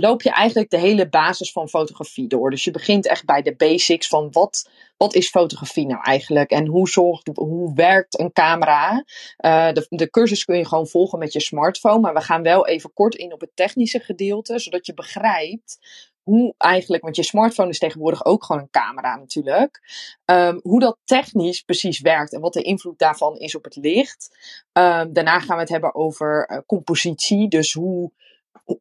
loop 0.00 0.22
je 0.22 0.30
eigenlijk 0.30 0.70
de 0.70 0.78
hele 0.78 1.08
basis 1.08 1.52
van 1.52 1.68
fotografie 1.68 2.26
door. 2.28 2.50
Dus 2.50 2.64
je 2.64 2.70
begint 2.70 3.06
echt 3.06 3.24
bij 3.24 3.42
de 3.42 3.56
basics 3.56 4.08
van 4.08 4.28
wat, 4.30 4.70
wat 4.96 5.14
is 5.14 5.28
fotografie 5.28 5.86
nou 5.86 6.02
eigenlijk 6.02 6.50
en 6.50 6.66
hoe, 6.66 6.88
zorgt, 6.88 7.30
hoe 7.34 7.74
werkt 7.74 8.18
een 8.18 8.32
camera. 8.32 9.04
Uh, 9.44 9.72
de, 9.72 9.86
de 9.88 10.10
cursus 10.10 10.44
kun 10.44 10.56
je 10.56 10.66
gewoon 10.66 10.86
volgen 10.86 11.18
met 11.18 11.32
je 11.32 11.40
smartphone, 11.40 12.00
maar 12.00 12.14
we 12.14 12.20
gaan 12.20 12.42
wel 12.42 12.66
even 12.66 12.92
kort 12.92 13.14
in 13.14 13.32
op 13.32 13.40
het 13.40 13.50
technische 13.54 14.00
gedeelte, 14.00 14.58
zodat 14.58 14.86
je 14.86 14.94
begrijpt 14.94 15.78
hoe 16.26 16.54
eigenlijk, 16.58 17.02
want 17.02 17.16
je 17.16 17.22
smartphone 17.22 17.68
is 17.68 17.78
tegenwoordig 17.78 18.24
ook 18.24 18.44
gewoon 18.44 18.62
een 18.62 18.70
camera 18.70 19.16
natuurlijk, 19.16 19.80
um, 20.24 20.60
hoe 20.62 20.80
dat 20.80 20.98
technisch 21.04 21.60
precies 21.60 22.00
werkt 22.00 22.32
en 22.32 22.40
wat 22.40 22.52
de 22.52 22.62
invloed 22.62 22.98
daarvan 22.98 23.36
is 23.36 23.54
op 23.54 23.64
het 23.64 23.76
licht. 23.76 24.36
Um, 24.72 25.12
daarna 25.12 25.40
gaan 25.40 25.56
we 25.56 25.62
het 25.62 25.68
hebben 25.68 25.94
over 25.94 26.50
uh, 26.50 26.58
compositie, 26.66 27.48
dus 27.48 27.72
hoe, 27.72 28.12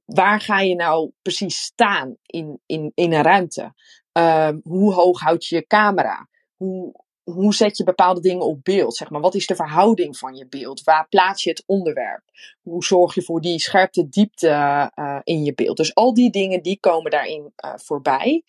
waar 0.06 0.42
ga 0.42 0.60
je 0.60 0.76
nou 0.76 1.12
precies 1.22 1.62
staan 1.62 2.18
in, 2.26 2.60
in, 2.66 2.92
in 2.96 3.14
een 3.14 3.24
ruimte? 3.24 3.74
Um, 4.12 4.62
hoe 4.64 4.94
hoog 4.94 5.20
houd 5.20 5.46
je 5.46 5.56
je 5.56 5.68
camera? 5.68 6.28
Hoe, 6.56 7.05
hoe 7.26 7.54
zet 7.54 7.78
je 7.78 7.84
bepaalde 7.84 8.20
dingen 8.20 8.46
op 8.46 8.64
beeld? 8.64 8.96
Zeg 8.96 9.10
maar, 9.10 9.22
wat 9.22 9.36
is 9.36 9.48
de 9.48 9.56
verhouding 9.56 10.18
van 10.18 10.36
je 10.36 10.48
beeld? 10.48 10.84
Waar 10.84 11.08
plaats 11.10 11.44
je 11.44 11.50
het 11.50 11.64
onderwerp? 11.66 12.24
Hoe 12.62 12.84
zorg 12.84 13.14
je 13.14 13.22
voor 13.22 13.42
die 13.42 13.60
scherpte, 13.60 14.10
diepte 14.10 14.48
uh, 14.96 15.20
in 15.24 15.44
je 15.44 15.54
beeld? 15.54 15.78
Dus 15.78 15.96
al 15.96 16.14
die 16.14 16.30
dingen 16.30 16.62
die 16.62 16.80
komen 16.80 17.12
daarin 17.12 17.54
uh, 17.66 17.74
voorbij. 17.76 18.44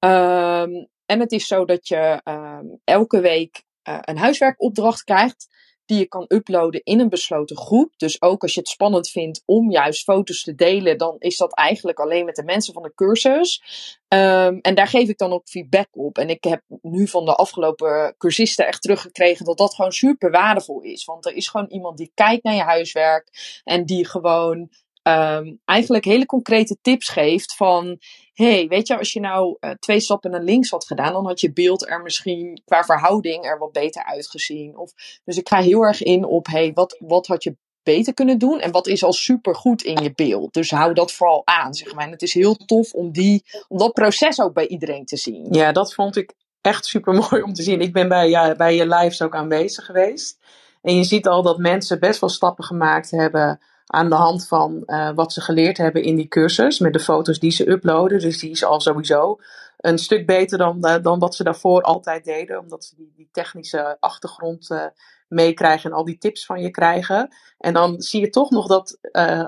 Um, 0.00 0.88
en 1.06 1.20
het 1.20 1.32
is 1.32 1.46
zo 1.46 1.64
dat 1.64 1.88
je 1.88 2.20
um, 2.24 2.80
elke 2.84 3.20
week 3.20 3.64
uh, 3.88 3.98
een 4.00 4.18
huiswerkopdracht 4.18 5.04
krijgt 5.04 5.48
die 5.86 5.98
je 5.98 6.06
kan 6.06 6.24
uploaden 6.28 6.82
in 6.82 7.00
een 7.00 7.08
besloten 7.08 7.56
groep. 7.56 7.92
Dus 7.96 8.22
ook 8.22 8.42
als 8.42 8.54
je 8.54 8.60
het 8.60 8.68
spannend 8.68 9.08
vindt 9.08 9.42
om 9.44 9.70
juist 9.70 10.02
foto's 10.02 10.42
te 10.42 10.54
delen, 10.54 10.98
dan 10.98 11.16
is 11.18 11.36
dat 11.36 11.54
eigenlijk 11.54 11.98
alleen 11.98 12.24
met 12.24 12.36
de 12.36 12.44
mensen 12.44 12.74
van 12.74 12.82
de 12.82 12.94
cursus. 12.94 13.62
Um, 14.08 14.60
en 14.60 14.74
daar 14.74 14.86
geef 14.86 15.08
ik 15.08 15.18
dan 15.18 15.32
ook 15.32 15.48
feedback 15.48 15.88
op. 15.90 16.18
En 16.18 16.28
ik 16.28 16.44
heb 16.44 16.62
nu 16.82 17.08
van 17.08 17.24
de 17.24 17.34
afgelopen 17.34 18.14
cursisten 18.18 18.66
echt 18.66 18.82
teruggekregen 18.82 19.44
dat 19.44 19.58
dat 19.58 19.74
gewoon 19.74 19.92
super 19.92 20.30
waardevol 20.30 20.80
is. 20.80 21.04
Want 21.04 21.26
er 21.26 21.34
is 21.34 21.48
gewoon 21.48 21.68
iemand 21.68 21.96
die 21.96 22.10
kijkt 22.14 22.44
naar 22.44 22.54
je 22.54 22.62
huiswerk 22.62 23.60
en 23.64 23.84
die 23.84 24.06
gewoon 24.06 24.70
um, 25.08 25.60
eigenlijk 25.64 26.04
hele 26.04 26.26
concrete 26.26 26.76
tips 26.82 27.08
geeft 27.08 27.56
van 27.56 27.98
hey, 28.34 28.68
weet 28.68 28.86
je, 28.86 28.98
als 28.98 29.12
je 29.12 29.20
nou 29.20 29.56
uh, 29.60 29.70
twee 29.70 30.00
stappen 30.00 30.30
naar 30.30 30.42
links 30.42 30.70
had 30.70 30.86
gedaan, 30.86 31.12
dan 31.12 31.26
had 31.26 31.40
je 31.40 31.52
beeld 31.52 31.88
er 31.88 32.02
misschien 32.02 32.62
qua 32.64 32.84
verhouding 32.84 33.44
er 33.44 33.58
wat 33.58 33.72
beter 33.72 34.04
uitgezien. 34.04 34.76
Of, 34.76 34.92
dus 35.24 35.36
ik 35.36 35.48
ga 35.48 35.60
heel 35.60 35.82
erg 35.82 36.02
in 36.02 36.24
op, 36.24 36.46
hey, 36.46 36.72
wat, 36.72 36.96
wat 36.98 37.26
had 37.26 37.42
je 37.42 37.56
beter 37.82 38.14
kunnen 38.14 38.38
doen 38.38 38.60
en 38.60 38.70
wat 38.70 38.86
is 38.86 39.04
al 39.04 39.12
super 39.12 39.54
goed 39.54 39.82
in 39.82 40.02
je 40.02 40.12
beeld. 40.14 40.52
Dus 40.52 40.70
hou 40.70 40.94
dat 40.94 41.12
vooral 41.12 41.42
aan, 41.44 41.74
zeg 41.74 41.94
maar. 41.94 42.04
En 42.04 42.10
het 42.10 42.22
is 42.22 42.34
heel 42.34 42.54
tof 42.54 42.92
om, 42.92 43.12
die, 43.12 43.44
om 43.68 43.78
dat 43.78 43.92
proces 43.92 44.40
ook 44.40 44.54
bij 44.54 44.66
iedereen 44.66 45.04
te 45.04 45.16
zien. 45.16 45.46
Ja, 45.50 45.72
dat 45.72 45.94
vond 45.94 46.16
ik 46.16 46.34
echt 46.60 46.86
super 46.86 47.14
mooi 47.14 47.42
om 47.42 47.52
te 47.52 47.62
zien. 47.62 47.80
Ik 47.80 47.92
ben 47.92 48.08
bij, 48.08 48.28
ja, 48.28 48.54
bij 48.54 48.74
je 48.74 48.88
lives 48.88 49.22
ook 49.22 49.34
aanwezig 49.34 49.84
geweest. 49.84 50.38
En 50.82 50.96
je 50.96 51.04
ziet 51.04 51.26
al 51.26 51.42
dat 51.42 51.58
mensen 51.58 52.00
best 52.00 52.20
wel 52.20 52.30
stappen 52.30 52.64
gemaakt 52.64 53.10
hebben 53.10 53.60
aan 53.86 54.08
de 54.08 54.14
hand 54.14 54.46
van 54.46 54.82
uh, 54.86 55.10
wat 55.14 55.32
ze 55.32 55.40
geleerd 55.40 55.78
hebben 55.78 56.02
in 56.02 56.16
die 56.16 56.28
cursus. 56.28 56.78
Met 56.78 56.92
de 56.92 57.00
foto's 57.00 57.38
die 57.38 57.50
ze 57.50 57.70
uploaden. 57.70 58.18
Dus 58.18 58.38
die 58.38 58.50
is 58.50 58.64
al 58.64 58.80
sowieso 58.80 59.40
een 59.76 59.98
stuk 59.98 60.26
beter 60.26 60.58
dan, 60.58 60.78
uh, 60.80 60.94
dan 61.02 61.18
wat 61.18 61.34
ze 61.34 61.44
daarvoor 61.44 61.82
altijd 61.82 62.24
deden. 62.24 62.58
Omdat 62.58 62.84
ze 62.84 62.94
die, 62.96 63.12
die 63.16 63.28
technische 63.32 63.96
achtergrond 64.00 64.70
uh, 64.70 64.84
meekrijgen 65.28 65.90
en 65.90 65.96
al 65.96 66.04
die 66.04 66.18
tips 66.18 66.46
van 66.46 66.60
je 66.60 66.70
krijgen. 66.70 67.34
En 67.58 67.72
dan 67.72 68.00
zie 68.00 68.20
je 68.20 68.30
toch 68.30 68.50
nog 68.50 68.66
dat 68.66 68.98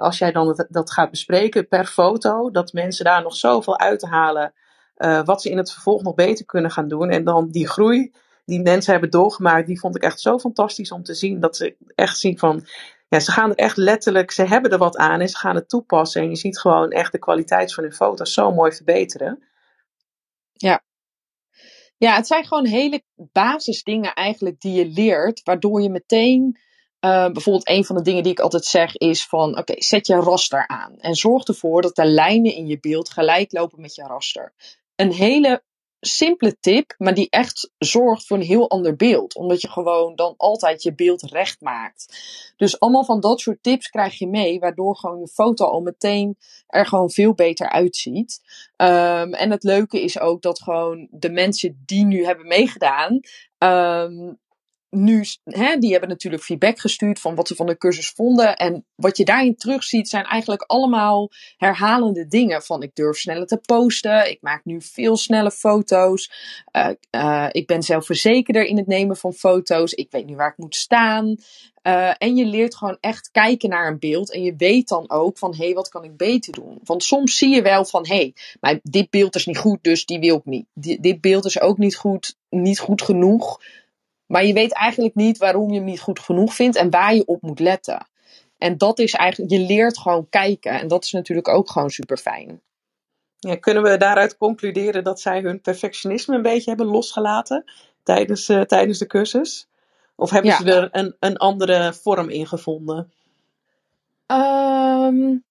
als 0.01 0.19
jij 0.19 0.33
dan 0.33 0.67
dat 0.69 0.93
gaat 0.93 1.11
bespreken 1.11 1.69
per 1.69 1.87
foto. 1.87 2.51
Dat 2.51 2.73
mensen 2.73 3.05
daar 3.05 3.23
nog 3.23 3.37
zoveel 3.37 3.79
uithalen. 3.79 4.53
wat 5.25 5.43
ze 5.43 5.51
in 5.51 5.57
het 5.57 5.73
vervolg 5.73 6.03
nog 6.03 6.15
beter 6.15 6.45
kunnen 6.45 6.71
gaan 6.71 6.89
doen. 6.89 7.11
En 7.11 7.25
dan 7.25 7.51
die 7.51 7.69
groei 7.69 8.13
die 8.47 8.63
mensen 8.63 8.93
hebben 8.93 9.11
doorgemaakt, 9.11 9.67
die 9.67 9.81
vond 9.81 9.97
ik 9.97 10.03
echt 10.03 10.21
zo 10.21 10.39
fantastisch 10.39 10.93
om 10.93 11.03
te 11.03 11.15
zien. 11.15 11.41
Dat 11.41 11.57
ze 11.57 11.77
echt 11.95 12.19
zien 12.19 12.39
van, 12.39 12.67
ja, 13.09 13.21
ze 13.21 13.33
gaan 13.33 13.51
er 13.51 13.57
echt 13.57 13.77
letterlijk, 13.77 14.31
ze 14.31 14.43
hebben 14.43 14.71
er 14.71 14.79
wat 14.79 14.97
aan 14.97 15.21
en 15.21 15.29
ze 15.29 15.37
gaan 15.37 15.55
het 15.55 15.69
toepassen. 15.69 16.23
En 16.23 16.29
je 16.29 16.37
ziet 16.37 16.59
gewoon 16.59 16.91
echt 16.91 17.13
de 17.13 17.19
kwaliteit 17.19 17.75
van 17.75 17.85
hun 17.85 17.93
foto's 17.93 18.33
zo 18.33 18.53
mooi 18.53 18.73
verbeteren. 18.73 19.45
Ja. 20.53 20.85
Ja, 21.99 22.15
het 22.17 22.27
zijn 22.27 22.45
gewoon 22.45 22.67
hele 22.67 23.03
basisdingen 23.15 24.15
eigenlijk 24.15 24.61
die 24.61 24.73
je 24.73 24.87
leert, 24.87 25.43
waardoor 25.43 25.83
je 25.83 25.91
meteen, 25.91 26.59
uh, 27.01 27.31
bijvoorbeeld 27.31 27.69
een 27.69 27.85
van 27.85 27.97
de 27.97 28.03
dingen 28.03 28.23
die 28.23 28.33
ik 28.33 28.41
altijd 28.41 28.65
zeg 28.65 28.97
is 28.97 29.27
van, 29.27 29.59
oké, 29.59 29.75
zet 29.77 30.07
je 30.07 30.15
raster 30.15 30.67
aan 30.67 30.99
en 30.99 31.15
zorg 31.15 31.45
ervoor 31.45 31.83
dat 31.83 31.97
de 31.97 32.05
lijnen 32.05 32.55
in 32.55 32.67
je 32.67 32.81
beeld 32.81 33.11
gelijk 33.11 33.53
lopen 33.53 33.81
met 33.81 33.95
je 33.95 34.03
raster. 34.03 34.53
Een 34.97 35.13
hele 35.13 35.63
simpele 36.01 36.57
tip, 36.61 36.95
maar 36.99 37.15
die 37.15 37.31
echt 37.31 37.71
zorgt 37.79 38.27
voor 38.27 38.37
een 38.37 38.43
heel 38.43 38.71
ander 38.71 38.97
beeld. 38.97 39.35
Omdat 39.35 39.61
je 39.61 39.69
gewoon 39.69 40.15
dan 40.15 40.35
altijd 40.37 40.83
je 40.83 40.95
beeld 40.95 41.23
recht 41.23 41.61
maakt. 41.61 42.19
Dus 42.57 42.81
allemaal 42.81 43.05
van 43.05 43.21
dat 43.21 43.41
soort 43.41 43.63
tips 43.63 43.89
krijg 43.89 44.19
je 44.19 44.29
mee, 44.29 44.59
waardoor 44.59 44.97
gewoon 44.97 45.21
je 45.21 45.29
foto 45.29 45.65
al 45.65 45.81
meteen 45.81 46.37
er 46.67 46.87
gewoon 46.87 47.11
veel 47.11 47.35
beter 47.35 47.69
uitziet. 47.69 48.41
Um, 48.77 49.35
en 49.35 49.51
het 49.51 49.63
leuke 49.63 50.03
is 50.03 50.19
ook 50.19 50.43
dat 50.43 50.63
gewoon 50.63 51.09
de 51.11 51.31
mensen 51.31 51.83
die 51.87 52.05
nu 52.05 52.25
hebben 52.25 52.47
meegedaan, 52.47 53.21
um, 53.59 54.39
nu, 54.97 55.25
hè, 55.45 55.77
die 55.79 55.91
hebben 55.91 56.09
natuurlijk 56.09 56.43
feedback 56.43 56.79
gestuurd 56.79 57.21
van 57.21 57.35
wat 57.35 57.49
ze 57.49 57.55
van 57.55 57.67
de 57.67 57.79
cursus 57.79 58.09
vonden. 58.09 58.57
En 58.57 58.85
wat 58.95 59.17
je 59.17 59.25
daarin 59.25 59.57
terugziet 59.57 60.09
zijn 60.09 60.25
eigenlijk 60.25 60.63
allemaal 60.63 61.31
herhalende 61.57 62.27
dingen. 62.27 62.63
Van 62.63 62.83
ik 62.83 62.91
durf 62.95 63.17
sneller 63.17 63.47
te 63.47 63.57
posten, 63.57 64.31
ik 64.31 64.39
maak 64.41 64.65
nu 64.65 64.83
veel 64.83 65.17
snelle 65.17 65.51
foto's. 65.51 66.31
Uh, 66.73 66.89
uh, 67.11 67.49
ik 67.51 67.67
ben 67.67 67.83
zelfverzekerder 67.83 68.65
in 68.65 68.77
het 68.77 68.87
nemen 68.87 69.17
van 69.17 69.33
foto's. 69.33 69.93
Ik 69.93 70.11
weet 70.11 70.27
nu 70.27 70.37
waar 70.37 70.51
ik 70.51 70.59
moet 70.59 70.77
staan. 70.77 71.37
Uh, 71.87 72.13
en 72.19 72.37
je 72.37 72.45
leert 72.45 72.77
gewoon 72.77 72.99
echt 73.01 73.31
kijken 73.31 73.69
naar 73.69 73.89
een 73.89 73.99
beeld. 73.99 74.33
En 74.33 74.43
je 74.43 74.55
weet 74.57 74.89
dan 74.89 75.11
ook 75.11 75.39
van, 75.39 75.55
hé, 75.55 75.65
hey, 75.65 75.75
wat 75.75 75.89
kan 75.89 76.05
ik 76.05 76.17
beter 76.17 76.53
doen? 76.53 76.79
Want 76.85 77.05
soms 77.05 77.37
zie 77.37 77.55
je 77.55 77.63
wel 77.63 77.85
van, 77.85 78.07
hé, 78.07 78.33
hey, 78.61 78.81
dit 78.83 79.11
beeld 79.11 79.35
is 79.35 79.47
niet 79.47 79.59
goed, 79.59 79.79
dus 79.83 80.07
die 80.07 80.19
wil 80.19 80.37
ik 80.37 80.45
niet. 80.45 80.67
Dit 80.75 81.21
beeld 81.21 81.45
is 81.45 81.61
ook 81.61 81.79
niet 81.79 81.97
goed, 81.97 82.37
niet 82.49 82.79
goed 82.79 83.03
genoeg. 83.03 83.61
Maar 84.27 84.45
je 84.45 84.53
weet 84.53 84.73
eigenlijk 84.73 85.15
niet 85.15 85.39
waarom 85.39 85.71
je 85.71 85.77
hem 85.77 85.85
niet 85.85 86.01
goed 86.01 86.21
genoeg 86.21 86.55
vindt 86.55 86.77
en 86.77 86.91
waar 86.91 87.15
je 87.15 87.27
op 87.27 87.43
moet 87.43 87.61
letten. 87.61 88.07
En 88.59 88.79
dat 88.79 88.99
is 88.99 89.13
eigenlijk, 89.13 89.51
je 89.51 89.59
leert 89.59 89.99
gewoon 89.99 90.29
kijken. 90.29 90.81
En 90.81 90.89
dat 90.89 91.05
is 91.05 91.13
natuurlijk 91.13 91.49
ook 91.49 91.71
gewoon 91.71 91.91
super 91.91 92.17
fijn. 92.17 92.61
Ja, 93.39 93.57
kunnen 93.57 93.83
we 93.83 93.97
daaruit 93.97 94.37
concluderen 94.37 95.05
dat 95.05 95.21
zij 95.21 95.41
hun 95.41 95.61
perfectionisme 95.61 96.35
een 96.35 96.43
beetje 96.43 96.69
hebben 96.69 96.87
losgelaten 96.87 97.65
tijdens, 98.03 98.49
uh, 98.49 98.61
tijdens 98.61 98.99
de 98.99 99.07
cursus? 99.07 99.69
Of 100.17 100.31
hebben 100.31 100.51
ja. 100.51 100.57
ze 100.57 100.73
er 100.73 100.89
een, 100.93 101.17
een 101.21 101.37
andere 101.37 101.93
vorm 101.93 102.29
in 102.29 102.47
gevonden? 102.47 103.13
Um, 104.27 105.45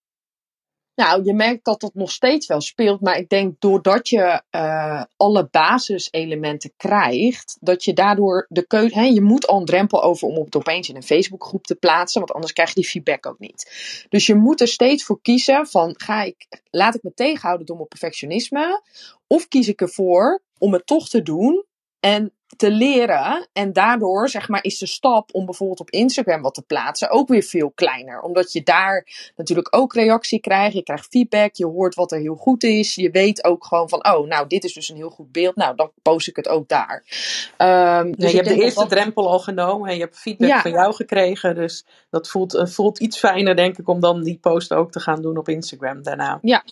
nou, 0.96 1.24
je 1.24 1.34
merkt 1.34 1.66
dat 1.66 1.82
dat 1.82 1.94
nog 1.94 2.12
steeds 2.12 2.48
wel 2.48 2.62
speelt, 2.62 3.02
maar 3.02 3.18
ik 3.18 3.30
denk 3.30 3.56
doordat 3.60 4.10
je 4.10 4.42
uh, 4.52 5.04
alle 5.18 5.48
basiselementen 5.52 6.74
krijgt, 6.78 7.58
dat 7.60 7.84
je 7.84 7.94
daardoor 7.94 8.46
de 8.50 8.68
keuze, 8.68 9.14
je 9.14 9.22
moet 9.22 9.48
al 9.48 9.60
een 9.60 9.66
drempel 9.66 10.04
over 10.04 10.28
om 10.28 10.36
het 10.36 10.56
opeens 10.56 10.90
in 10.90 10.96
een 10.96 11.04
Facebookgroep 11.04 11.66
te 11.66 11.76
plaatsen, 11.76 12.20
want 12.20 12.34
anders 12.34 12.54
krijg 12.54 12.70
je 12.70 12.76
die 12.76 12.90
feedback 12.90 13.26
ook 13.26 13.40
niet. 13.40 13.72
Dus 14.10 14.26
je 14.26 14.36
moet 14.36 14.62
er 14.62 14.68
steeds 14.68 15.04
voor 15.04 15.22
kiezen 15.22 15.68
van, 15.68 15.94
ga 15.98 16.24
ik, 16.24 16.62
laat 16.70 16.96
ik 16.96 17.04
me 17.04 17.14
tegenhouden 17.14 17.66
door 17.66 17.76
mijn 17.76 17.88
perfectionisme, 17.88 18.82
of 19.28 19.48
kies 19.48 19.68
ik 19.68 19.82
ervoor 19.82 20.44
om 20.58 20.74
het 20.74 20.86
toch 20.86 21.10
te 21.10 21.22
doen 21.22 21.66
en 22.00 22.34
te 22.56 22.72
leren. 22.72 23.48
En 23.54 23.74
daardoor, 23.74 24.30
zeg 24.30 24.48
maar, 24.48 24.64
is 24.64 24.78
de 24.78 24.88
stap 24.88 25.30
om 25.34 25.46
bijvoorbeeld 25.46 25.80
op 25.80 25.90
Instagram 25.90 26.42
wat 26.42 26.54
te 26.54 26.62
plaatsen 26.62 27.10
ook 27.10 27.28
weer 27.28 27.44
veel 27.44 27.72
kleiner. 27.72 28.22
Omdat 28.22 28.52
je 28.52 28.64
daar 28.64 29.08
natuurlijk 29.36 29.76
ook 29.76 29.94
reactie 29.94 30.40
krijgt. 30.40 30.76
Je 30.76 30.84
krijgt 30.84 31.08
feedback. 31.10 31.56
Je 31.56 31.66
hoort 31.66 31.96
wat 31.96 32.12
er 32.12 32.20
heel 32.20 32.36
goed 32.36 32.64
is. 32.64 32.96
Je 32.96 33.10
weet 33.10 33.44
ook 33.44 33.66
gewoon 33.66 33.90
van, 33.90 34.08
oh, 34.08 34.28
nou, 34.28 34.48
dit 34.48 34.64
is 34.64 34.74
dus 34.74 34.90
een 34.90 34.96
heel 34.96 35.10
goed 35.10 35.32
beeld. 35.32 35.56
Nou, 35.56 35.76
dan 35.76 35.92
post 36.02 36.28
ik 36.28 36.36
het 36.36 36.48
ook 36.48 36.68
daar. 36.68 37.04
Um, 37.58 38.12
dus 38.16 38.24
ja, 38.24 38.30
je 38.30 38.36
hebt 38.36 38.48
de 38.48 38.64
eerste 38.64 38.80
dat... 38.80 38.90
drempel 38.90 39.30
al 39.30 39.40
genomen. 39.40 39.90
En 39.90 39.96
je 39.96 40.02
hebt 40.02 40.20
feedback 40.20 40.50
ja. 40.50 40.62
van 40.62 40.72
jou 40.72 40.94
gekregen. 40.94 41.56
Dus 41.56 41.86
dat 42.10 42.30
voelt, 42.30 42.56
uh, 42.56 42.66
voelt 42.66 43.00
iets 43.00 43.20
fijner, 43.20 43.56
denk 43.56 43.78
ik, 43.78 43.88
om 43.88 44.00
dan 44.00 44.24
die 44.24 44.38
post 44.38 44.74
ook 44.74 44.92
te 44.92 45.00
gaan 45.00 45.22
doen 45.22 45.38
op 45.38 45.50
Instagram 45.50 46.04
daarna. 46.04 46.40
Ja. 46.42 46.64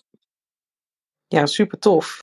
Ja, 1.28 1.46
super 1.46 1.78
tof. 1.78 2.22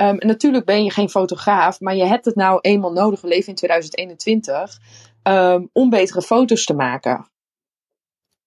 Um, 0.00 0.16
natuurlijk 0.18 0.64
ben 0.64 0.84
je 0.84 0.90
geen 0.90 1.08
fotograaf, 1.08 1.80
maar 1.80 1.94
je 1.94 2.04
hebt 2.04 2.24
het 2.24 2.34
nou 2.34 2.58
eenmaal 2.60 2.92
nodig. 2.92 3.20
We 3.20 3.28
leven 3.28 3.48
in 3.48 3.54
2021 3.54 4.78
um, 5.22 5.70
om 5.72 5.90
betere 5.90 6.22
foto's 6.22 6.64
te 6.64 6.74
maken. 6.74 7.30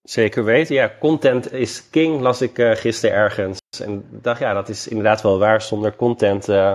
Zeker 0.03 0.43
weten. 0.43 0.75
Ja, 0.75 0.91
content 0.99 1.53
is 1.53 1.89
king, 1.89 2.21
las 2.21 2.41
ik 2.41 2.57
uh, 2.57 2.75
gisteren 2.75 3.15
ergens. 3.15 3.59
En 3.83 4.05
dacht, 4.09 4.39
ja, 4.39 4.53
dat 4.53 4.69
is 4.69 4.87
inderdaad 4.87 5.21
wel 5.21 5.39
waar. 5.39 5.61
Zonder 5.61 5.95
content 5.95 6.49
uh, 6.49 6.73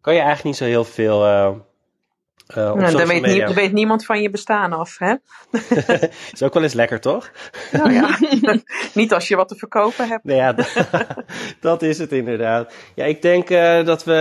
kan 0.00 0.14
je 0.14 0.20
eigenlijk 0.20 0.44
niet 0.44 0.56
zo 0.56 0.64
heel 0.64 0.84
veel 0.84 1.26
uh, 1.26 1.54
uh, 2.56 2.74
nou, 2.74 2.92
dan 2.96 3.06
weet, 3.06 3.26
nie, 3.26 3.46
weet, 3.46 3.72
niemand 3.72 4.04
van 4.04 4.22
je 4.22 4.30
bestaan 4.30 4.72
af, 4.72 4.98
hè? 4.98 5.14
is 6.32 6.42
ook 6.42 6.54
wel 6.54 6.62
eens 6.62 6.72
lekker, 6.72 7.00
toch? 7.00 7.30
nou 7.72 7.92
ja, 7.92 8.18
niet 8.94 9.12
als 9.12 9.28
je 9.28 9.36
wat 9.36 9.48
te 9.48 9.54
verkopen 9.54 10.08
hebt. 10.08 10.24
Nou 10.24 10.38
ja, 10.38 10.54
dat 11.60 11.82
is 11.82 11.98
het 11.98 12.12
inderdaad. 12.12 12.72
Ja, 12.94 13.04
ik 13.04 13.22
denk 13.22 13.50
uh, 13.50 13.84
dat, 13.84 14.04
we, 14.04 14.14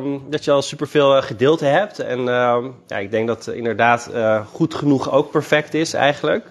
um, 0.00 0.30
dat 0.30 0.44
je 0.44 0.50
al 0.50 0.62
superveel 0.62 1.16
uh, 1.16 1.22
gedeeld 1.22 1.60
hebt. 1.60 1.98
En 1.98 2.20
uh, 2.20 2.64
ja, 2.86 2.98
ik 2.98 3.10
denk 3.10 3.26
dat 3.26 3.46
inderdaad 3.46 4.10
goed 4.52 4.74
genoeg 4.74 5.10
ook 5.12 5.30
perfect 5.30 5.74
is 5.74 5.94
eigenlijk. 5.94 6.46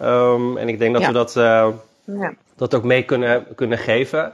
Um, 0.00 0.56
en 0.56 0.68
ik 0.68 0.78
denk 0.78 0.92
dat 0.92 1.02
ja. 1.02 1.08
we 1.08 1.14
dat, 1.14 1.32
ja. 2.04 2.34
dat 2.56 2.74
ook 2.74 2.84
mee 2.84 3.02
kunnen, 3.02 3.46
kunnen 3.54 3.78
geven. 3.78 4.32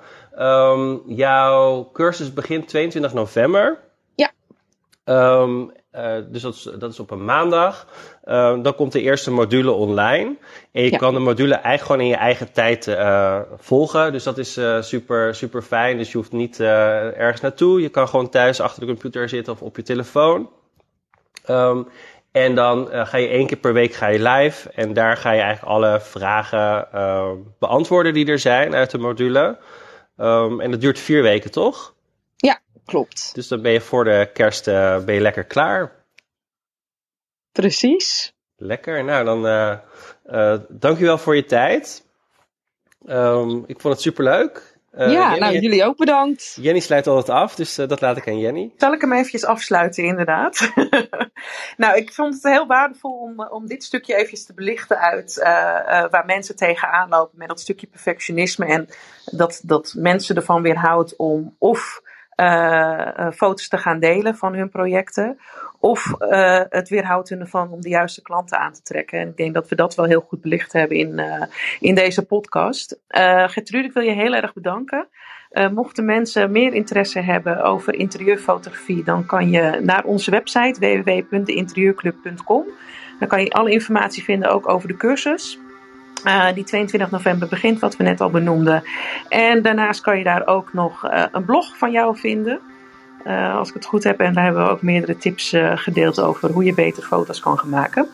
Jouw 1.07 1.91
cursus 1.93 2.33
begint 2.33 2.69
22 2.69 3.13
november. 3.13 3.79
Ja. 4.15 4.33
Uh, 5.97 6.17
dus 6.29 6.43
dat 6.43 6.55
is, 6.55 6.69
dat 6.79 6.93
is 6.93 7.01
op 7.01 7.11
een 7.11 7.25
maandag. 7.25 7.87
Uh, 8.25 8.63
dan 8.63 8.75
komt 8.75 8.93
de 8.93 9.01
eerste 9.01 9.31
module 9.31 9.71
online. 9.71 10.37
En 10.73 10.83
je 10.83 10.91
ja. 10.91 10.99
kan 10.99 11.15
de 11.15 11.21
module 11.21 11.55
eigenlijk 11.55 11.83
gewoon 11.83 12.01
in 12.01 12.07
je 12.07 12.17
eigen 12.17 12.53
tijd 12.53 12.87
uh, 12.87 13.41
volgen. 13.57 14.13
Dus 14.13 14.23
dat 14.23 14.39
is 14.39 14.61
super, 14.81 15.35
super 15.35 15.63
fijn. 15.63 15.99
Dus 15.99 16.13
je 16.13 16.17
hoeft 16.17 16.33
niet 16.33 16.61
ergens 16.61 17.41
naartoe. 17.41 17.81
Je 17.81 17.89
kan 17.89 18.09
gewoon 18.09 18.29
thuis 18.29 18.61
achter 18.61 18.81
de 18.81 18.87
computer 18.87 19.29
zitten 19.29 19.53
of 19.53 19.63
op 19.63 19.77
je 19.77 19.83
telefoon. 19.83 20.51
Um, 21.51 21.89
en 22.33 22.55
dan 22.55 22.89
ga 22.93 23.17
je 23.17 23.29
één 23.29 23.47
keer 23.47 23.57
per 23.57 23.73
week 23.73 23.95
ga 23.95 24.07
je 24.07 24.23
live. 24.23 24.71
En 24.71 24.93
daar 24.93 25.17
ga 25.17 25.33
je 25.33 25.41
eigenlijk 25.41 25.73
alle 25.73 26.01
vragen 26.01 26.89
beantwoorden 27.59 28.15
die 28.15 28.27
er 28.27 28.39
zijn 28.39 28.75
uit 28.75 28.91
de 28.91 28.99
module. 28.99 29.59
Um, 30.19 30.61
en 30.61 30.71
dat 30.71 30.81
duurt 30.81 30.99
vier 30.99 31.23
weken, 31.23 31.51
toch? 31.51 31.94
Klopt. 32.85 33.35
Dus 33.35 33.49
dan 33.49 33.63
ben 33.63 33.73
je 33.73 33.81
voor 33.81 34.05
de 34.05 34.31
kerst 34.33 34.69
uh, 34.69 35.05
ben 35.05 35.15
je 35.15 35.21
lekker 35.21 35.45
klaar. 35.45 36.05
Precies. 37.53 38.33
Lekker. 38.57 39.05
Nou, 39.05 39.25
dan 39.25 39.47
uh, 39.47 39.79
uh, 40.27 40.59
dankjewel 40.69 41.19
voor 41.19 41.37
je 41.37 41.45
tijd. 41.45 42.05
Um, 43.07 43.65
ik 43.67 43.81
vond 43.81 43.95
het 43.95 44.03
superleuk. 44.03 44.75
Uh, 44.99 45.13
ja, 45.13 45.31
Jenny, 45.31 45.39
nou 45.39 45.59
jullie 45.59 45.85
ook 45.85 45.97
bedankt. 45.97 46.59
Jenny 46.61 46.81
sluit 46.81 47.07
altijd 47.07 47.39
af, 47.39 47.55
dus 47.55 47.79
uh, 47.79 47.89
dat 47.89 48.01
laat 48.01 48.17
ik 48.17 48.29
aan 48.29 48.39
Jenny. 48.39 48.73
Zal 48.77 48.93
ik 48.93 49.01
hem 49.01 49.13
eventjes 49.13 49.45
afsluiten, 49.45 50.05
inderdaad? 50.05 50.73
nou, 51.77 51.97
ik 51.97 52.13
vond 52.13 52.35
het 52.35 52.43
heel 52.43 52.67
waardevol 52.67 53.13
om, 53.13 53.47
om 53.47 53.67
dit 53.67 53.85
stukje 53.85 54.15
eventjes 54.15 54.45
te 54.45 54.55
belichten 54.55 54.99
uit 54.99 55.37
uh, 55.39 55.45
waar 56.11 56.23
mensen 56.27 56.57
tegenaan 56.57 57.09
lopen 57.09 57.39
met 57.39 57.49
dat 57.49 57.61
stukje 57.61 57.87
perfectionisme. 57.87 58.67
En 58.67 58.89
dat, 59.25 59.61
dat 59.65 59.95
mensen 59.97 60.37
ervan 60.37 60.63
weerhoudt 60.63 61.17
om 61.17 61.55
of 61.59 62.03
uh, 62.37 63.31
foto's 63.31 63.69
te 63.69 63.79
gaan 63.79 64.01
delen 64.01 64.37
van 64.37 64.55
hun 64.55 64.69
projecten. 64.69 65.39
Of 65.79 66.15
uh, 66.19 66.61
het 66.69 66.89
weerhoudt 66.89 67.29
hun 67.29 67.41
ervan 67.41 67.71
om 67.71 67.81
de 67.81 67.89
juiste 67.89 68.23
klanten 68.23 68.59
aan 68.59 68.73
te 68.73 68.83
trekken. 68.83 69.19
En 69.19 69.29
ik 69.29 69.37
denk 69.37 69.55
dat 69.55 69.69
we 69.69 69.77
dat 69.77 69.95
wel 69.95 70.05
heel 70.05 70.21
goed 70.21 70.41
belicht 70.41 70.73
hebben 70.73 70.97
in, 70.97 71.19
uh, 71.19 71.43
in 71.81 71.95
deze 71.95 72.27
podcast. 72.27 72.99
Gertrude, 73.47 73.87
ik 73.87 73.93
wil 73.93 74.03
je 74.03 74.13
heel 74.13 74.35
erg 74.35 74.53
bedanken. 74.53 75.09
mochten 75.73 76.05
mensen 76.05 76.51
meer 76.53 76.75
interesse 76.75 77.21
hebben 77.21 77.63
over 77.63 77.95
interieurfotografie, 77.95 79.05
dan 79.05 79.27
kan 79.27 79.51
je 79.51 79.81
naar 79.83 80.05
onze 80.05 80.31
website 80.31 81.03
www.deinterieurclub.com. 81.05 82.65
Dan 83.19 83.29
kan 83.29 83.41
je 83.41 83.51
alle 83.51 83.71
informatie 83.71 84.23
vinden 84.23 84.51
ook 84.51 84.69
over 84.69 84.89
de 84.89 84.97
cursus. 84.97 85.59
Uh, 86.27 86.53
die 86.55 86.65
22 86.65 87.11
november 87.11 87.49
begint, 87.49 87.81
wat 87.81 87.97
we 87.97 88.03
net 88.03 88.21
al 88.21 88.31
benoemden. 88.31 88.83
En 89.29 89.63
daarnaast 89.63 90.01
kan 90.01 90.19
je 90.19 90.25
daar 90.25 90.47
ook 90.47 90.73
nog 90.73 91.05
uh, 91.05 91.25
een 91.33 91.45
blog 91.45 91.77
van 91.77 91.91
jou 91.91 92.17
vinden. 92.17 92.61
Uh, 93.27 93.57
als 93.57 93.69
ik 93.69 93.75
het 93.75 93.85
goed 93.85 94.05
heb. 94.05 94.21
En 94.21 94.35
daar 94.35 94.45
hebben 94.45 94.65
we 94.65 94.71
ook 94.71 94.83
meerdere 94.83 95.17
tips 95.17 95.55
gedeeld 95.75 96.21
over 96.21 96.51
hoe 96.51 96.65
je 96.65 96.75
beter 96.75 97.03
foto's 97.03 97.41
kan 97.41 97.59
gaan 97.59 97.69
maken. 97.69 98.09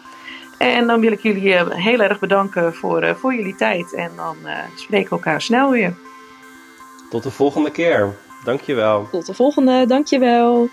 En 0.58 0.86
dan 0.86 1.00
wil 1.00 1.12
ik 1.12 1.20
jullie 1.20 1.54
heel 1.68 2.00
erg 2.00 2.18
bedanken 2.18 2.74
voor, 2.74 3.16
voor 3.16 3.34
jullie 3.34 3.54
tijd. 3.54 3.94
En 3.94 4.10
dan 4.16 4.36
spreken 4.74 5.08
we 5.08 5.14
elkaar 5.16 5.40
snel 5.40 5.70
weer. 5.70 5.94
Tot 7.10 7.22
de 7.22 7.30
volgende 7.30 7.70
keer. 7.70 8.14
Dankjewel. 8.44 9.08
Tot 9.10 9.26
de 9.26 9.34
volgende. 9.34 9.86
Dankjewel. 9.86 10.68